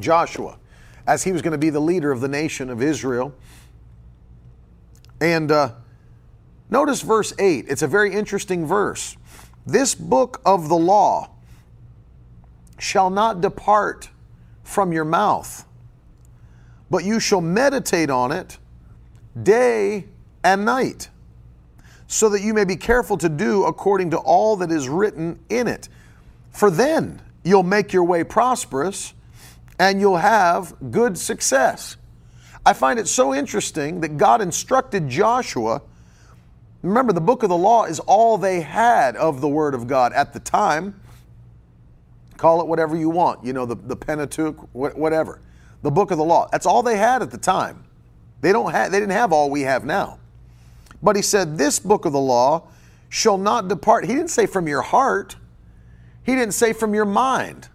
[0.00, 0.58] Joshua
[1.06, 3.34] as he was going to be the leader of the nation of Israel.
[5.20, 5.72] And uh,
[6.70, 7.66] notice verse 8.
[7.68, 9.16] It's a very interesting verse.
[9.66, 11.30] This book of the law
[12.78, 14.10] shall not depart
[14.62, 15.66] from your mouth
[16.94, 18.56] but you shall meditate on it
[19.42, 20.06] day
[20.44, 21.08] and night,
[22.06, 25.66] so that you may be careful to do according to all that is written in
[25.66, 25.88] it.
[26.50, 29.12] For then you'll make your way prosperous
[29.78, 31.96] and you'll have good success.
[32.66, 35.82] I find it so interesting that God instructed Joshua.
[36.82, 40.12] Remember, the book of the law is all they had of the Word of God
[40.12, 41.00] at the time.
[42.36, 45.40] Call it whatever you want, you know, the, the Pentateuch, whatever
[45.84, 46.48] the book of the law.
[46.50, 47.84] That's all they had at the time.
[48.40, 50.18] They don't have they didn't have all we have now.
[51.02, 52.68] But he said, This book of the law
[53.10, 54.06] shall not depart.
[54.06, 55.36] He didn't say from your heart.
[56.24, 57.68] He didn't say from your mind.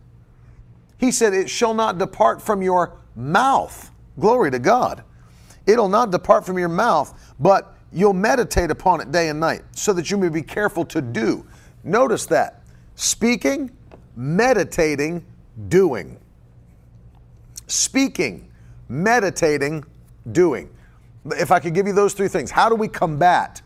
[1.00, 3.92] He said, It shall not depart from your mouth.
[4.20, 5.04] Glory to God.
[5.66, 9.94] It'll not depart from your mouth, but you'll meditate upon it day and night so
[9.94, 11.46] that you may be careful to do.
[11.84, 12.62] Notice that
[12.96, 13.72] speaking,
[14.16, 15.26] meditating,
[15.70, 16.20] doing
[17.72, 18.50] speaking,
[18.88, 19.84] meditating,
[20.32, 20.70] doing.
[21.26, 23.62] If I could give you those three things, how do we combat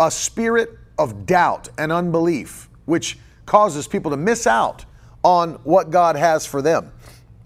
[0.00, 4.84] a spirit of doubt and unbelief, which causes people to miss out
[5.24, 6.92] on what God has for them?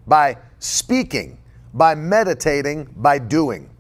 [0.07, 1.39] By speaking,
[1.73, 3.71] by meditating, by doing.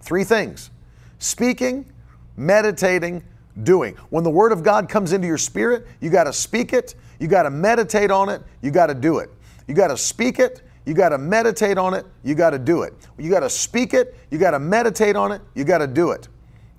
[0.00, 0.70] Three things
[1.18, 1.90] speaking,
[2.36, 3.24] meditating,
[3.62, 3.94] doing.
[4.10, 7.28] When the Word of God comes into your spirit, you got to speak it, you
[7.28, 9.30] got to meditate on it, you got to do it.
[9.66, 12.82] You got to speak it, you got to meditate on it, you got to do
[12.82, 12.92] it.
[13.16, 16.10] You got to speak it, you got to meditate on it, you got to do
[16.10, 16.28] it.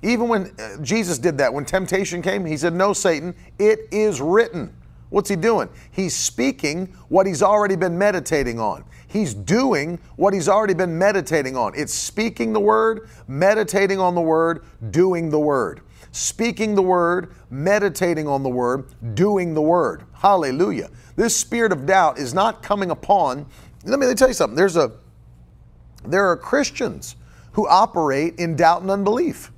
[0.03, 4.21] Even when uh, Jesus did that, when temptation came, he said, No, Satan, it is
[4.21, 4.75] written.
[5.15, 5.69] What's he doing?
[5.91, 8.83] He's speaking what he's already been meditating on.
[9.07, 11.71] He's doing what he's already been meditating on.
[11.73, 15.79] It's speaking the word, meditating on the word, doing the word.
[16.11, 20.03] Speaking the word, meditating on the word, doing the word.
[20.15, 20.89] Hallelujah.
[21.15, 23.45] This spirit of doubt is not coming upon
[23.85, 24.55] let me tell you something.
[24.55, 24.91] There's a
[26.05, 27.15] there are Christians
[27.53, 29.51] who operate in doubt and unbelief.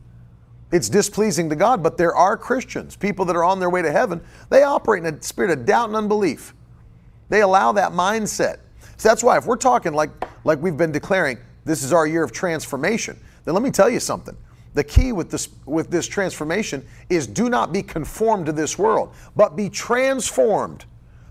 [0.71, 3.91] It's displeasing to God, but there are Christians, people that are on their way to
[3.91, 6.53] heaven, they operate in a spirit of doubt and unbelief.
[7.29, 8.59] They allow that mindset.
[8.97, 10.09] So that's why if we're talking like
[10.43, 13.99] like we've been declaring, this is our year of transformation, then let me tell you
[13.99, 14.35] something.
[14.73, 19.13] The key with this with this transformation is do not be conformed to this world,
[19.35, 20.85] but be transformed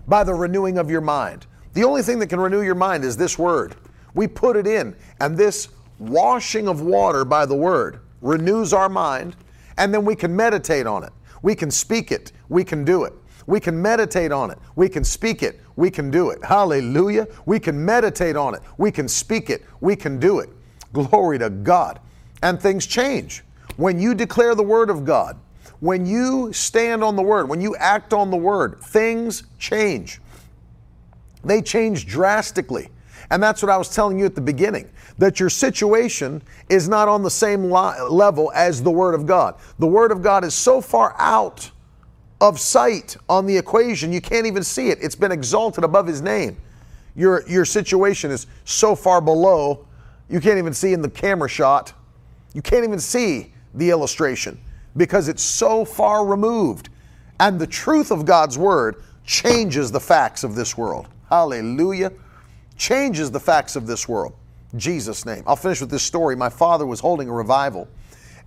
[0.07, 1.45] by the renewing of your mind.
[1.73, 3.75] The only thing that can renew your mind is this word.
[4.13, 5.69] We put it in, and this
[5.99, 9.35] washing of water by the word renews our mind,
[9.77, 11.11] and then we can meditate on it.
[11.41, 12.31] We can speak it.
[12.49, 13.13] We can do it.
[13.45, 14.57] We can meditate on it.
[14.75, 15.61] We can speak it.
[15.75, 16.43] We can do it.
[16.43, 17.27] Hallelujah.
[17.45, 18.61] We can meditate on it.
[18.77, 19.63] We can speak it.
[19.79, 20.49] We can do it.
[20.91, 21.99] Glory to God.
[22.43, 23.43] And things change.
[23.77, 25.39] When you declare the word of God,
[25.79, 30.19] when you stand on the word, when you act on the word, things change.
[31.43, 32.89] They change drastically.
[33.29, 37.07] And that's what I was telling you at the beginning that your situation is not
[37.07, 39.55] on the same level as the Word of God.
[39.79, 41.69] The Word of God is so far out
[42.39, 44.99] of sight on the equation, you can't even see it.
[45.01, 46.57] It's been exalted above His name.
[47.15, 49.87] Your, your situation is so far below,
[50.29, 51.93] you can't even see in the camera shot.
[52.53, 54.59] You can't even see the illustration
[54.95, 56.89] because it's so far removed.
[57.39, 62.11] And the truth of God's Word changes the facts of this world hallelujah,
[62.77, 64.33] changes the facts of this world.
[64.75, 65.43] Jesus' name.
[65.47, 66.35] I'll finish with this story.
[66.35, 67.87] My father was holding a revival,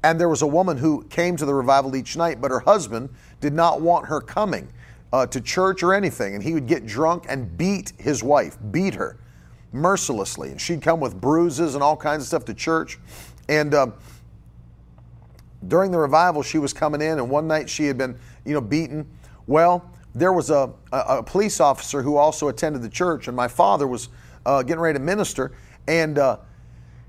[0.02, 3.10] and there was a woman who came to the revival each night, but her husband
[3.40, 4.68] did not want her coming
[5.12, 8.94] uh, to church or anything, and he would get drunk and beat his wife, beat
[8.94, 9.18] her
[9.72, 10.50] mercilessly.
[10.50, 12.98] And she'd come with bruises and all kinds of stuff to church.
[13.48, 13.94] And um,
[15.66, 18.60] during the revival, she was coming in, and one night she had been, you know,
[18.60, 19.06] beaten.
[19.46, 23.48] Well, there was a, a, a police officer who also attended the church, and my
[23.48, 24.08] father was
[24.44, 25.52] uh, getting ready to minister.
[25.86, 26.38] And uh,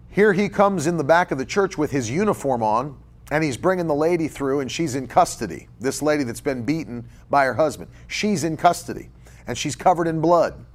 [0.10, 2.97] here he comes in the back of the church with his uniform on,
[3.32, 5.68] and he's bringing the lady through, and she's in custody.
[5.80, 9.10] This lady that's been beaten by her husband, she's in custody,
[9.47, 10.66] and she's covered in blood.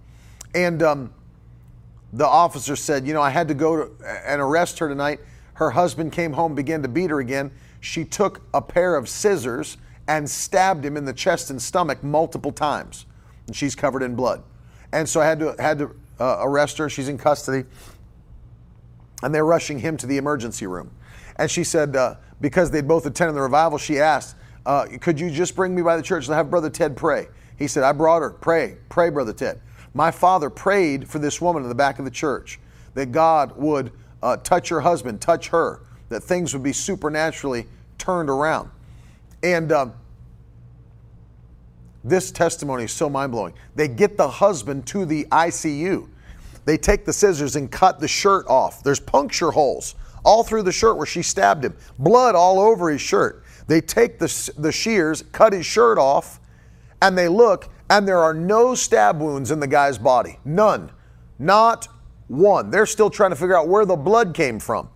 [0.55, 1.12] And um,
[2.12, 5.20] the officer said, You know, I had to go to, and arrest her tonight.
[5.55, 7.51] Her husband came home, began to beat her again.
[7.81, 9.77] She took a pair of scissors
[10.09, 13.07] and stabbed him in the chest and stomach multiple times,
[13.46, 14.42] and she's covered in blood.
[14.92, 16.88] And so I had to had to uh, arrest her.
[16.88, 17.68] She's in custody,
[19.22, 20.90] and they're rushing him to the emergency room.
[21.36, 25.30] And she said, uh, because they'd both attended the revival, she asked, uh, "Could you
[25.30, 27.28] just bring me by the church and have Brother Ted pray?"
[27.59, 28.30] He said, "I brought her.
[28.30, 29.61] Pray, pray, Brother Ted."
[29.94, 32.61] My father prayed for this woman in the back of the church
[32.94, 33.92] that God would
[34.22, 37.66] uh, touch her husband, touch her, that things would be supernaturally
[37.98, 38.70] turned around.
[39.43, 39.95] And um,
[42.05, 43.55] this testimony is so mind blowing.
[43.74, 46.09] They get the husband to the ICU.
[46.64, 48.82] They take the scissors and cut the shirt off.
[48.82, 49.95] There's puncture holes
[50.26, 53.45] all through the shirt where she stabbed him, blood all over his shirt.
[53.68, 56.41] They take the, the shears, cut his shirt off,
[57.01, 60.39] and they look, and there are no stab wounds in the guy's body.
[60.45, 60.91] None.
[61.39, 61.89] Not
[62.26, 62.70] one.
[62.70, 64.89] They're still trying to figure out where the blood came from.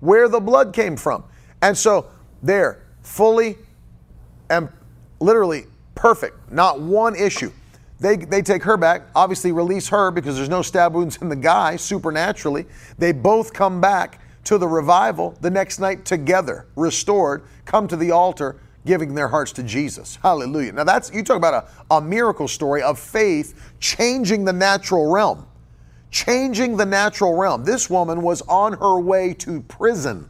[0.00, 1.24] Where the blood came from.
[1.60, 2.10] And so
[2.42, 3.58] they're fully
[4.52, 4.68] and
[5.18, 6.52] literally perfect.
[6.52, 7.50] Not one issue.
[7.98, 11.36] They, they take her back, obviously release her because there's no stab wounds in the
[11.36, 12.66] guy supernaturally.
[12.98, 18.10] They both come back to the revival the next night together, restored, come to the
[18.10, 20.16] altar, giving their hearts to Jesus.
[20.16, 20.72] Hallelujah.
[20.72, 25.46] Now that's you talk about a, a miracle story of faith changing the natural realm.
[26.10, 27.64] Changing the natural realm.
[27.64, 30.28] This woman was on her way to prison.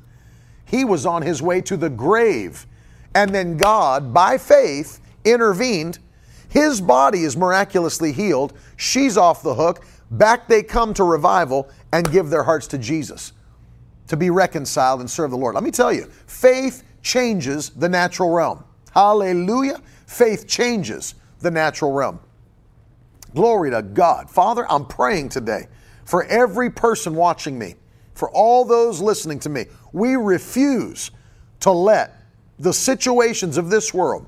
[0.66, 2.66] He was on his way to the grave.
[3.14, 5.98] And then God, by faith, intervened.
[6.48, 8.52] His body is miraculously healed.
[8.76, 9.84] She's off the hook.
[10.10, 13.32] Back they come to revival and give their hearts to Jesus
[14.08, 15.54] to be reconciled and serve the Lord.
[15.54, 18.64] Let me tell you, faith changes the natural realm.
[18.92, 19.80] Hallelujah.
[20.06, 22.20] Faith changes the natural realm.
[23.34, 24.28] Glory to God.
[24.28, 25.66] Father, I'm praying today
[26.04, 27.76] for every person watching me,
[28.14, 29.64] for all those listening to me.
[29.92, 31.10] We refuse
[31.60, 32.21] to let
[32.58, 34.26] the situations of this world,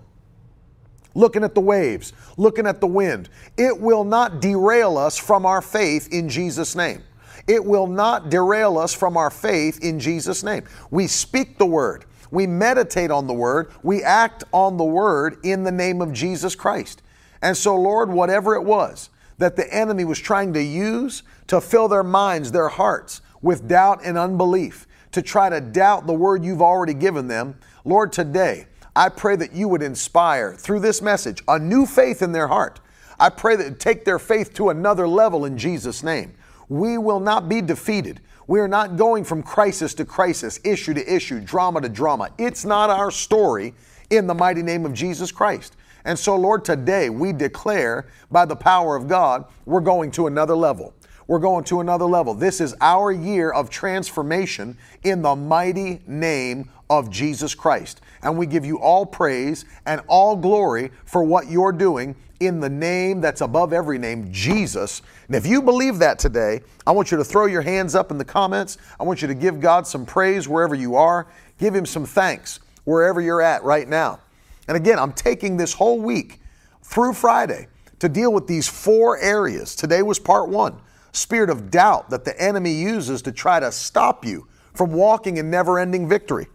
[1.14, 5.62] looking at the waves, looking at the wind, it will not derail us from our
[5.62, 7.03] faith in Jesus' name.
[7.47, 10.64] It will not derail us from our faith in Jesus' name.
[10.91, 15.62] We speak the word, we meditate on the word, we act on the word in
[15.62, 17.03] the name of Jesus Christ.
[17.43, 21.89] And so, Lord, whatever it was that the enemy was trying to use to fill
[21.89, 26.62] their minds, their hearts with doubt and unbelief, to try to doubt the word you've
[26.62, 27.57] already given them,
[27.87, 28.66] Lord, today,
[28.97, 32.80] I pray that you would inspire through this message a new faith in their heart.
[33.20, 36.32] I pray that take their faith to another level in Jesus' name.
[36.70, 38.22] We will not be defeated.
[38.47, 42.30] We are not going from crisis to crisis, issue to issue, drama to drama.
[42.39, 43.74] It's not our story
[44.09, 45.76] in the mighty name of Jesus Christ.
[46.07, 50.57] And so, Lord, today we declare by the power of God, we're going to another
[50.57, 50.95] level.
[51.27, 52.35] We're going to another level.
[52.35, 58.01] This is our year of transformation in the mighty name of Jesus Christ.
[58.22, 62.68] And we give you all praise and all glory for what you're doing in the
[62.68, 65.01] name that's above every name, Jesus.
[65.27, 68.18] And if you believe that today, I want you to throw your hands up in
[68.18, 68.77] the comments.
[69.01, 71.27] I want you to give God some praise wherever you are.
[71.59, 74.20] Give Him some thanks wherever you're at right now.
[74.68, 76.41] And again, I'm taking this whole week
[76.83, 77.68] through Friday
[78.01, 79.75] to deal with these four areas.
[79.75, 80.81] Today was part one
[81.15, 85.51] spirit of doubt that the enemy uses to try to stop you from walking in
[85.51, 86.47] never ending victory.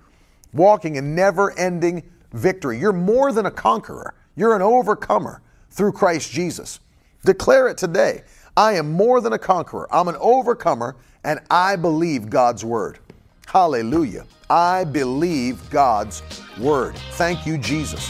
[0.53, 2.03] Walking in never ending
[2.33, 2.79] victory.
[2.79, 5.41] You're more than a conqueror, you're an overcomer
[5.71, 6.79] through Christ Jesus.
[7.25, 8.23] Declare it today.
[8.57, 9.87] I am more than a conqueror.
[9.93, 12.99] I'm an overcomer, and I believe God's word.
[13.45, 14.25] Hallelujah.
[14.49, 16.23] I believe God's
[16.59, 16.95] word.
[17.13, 18.09] Thank you, Jesus.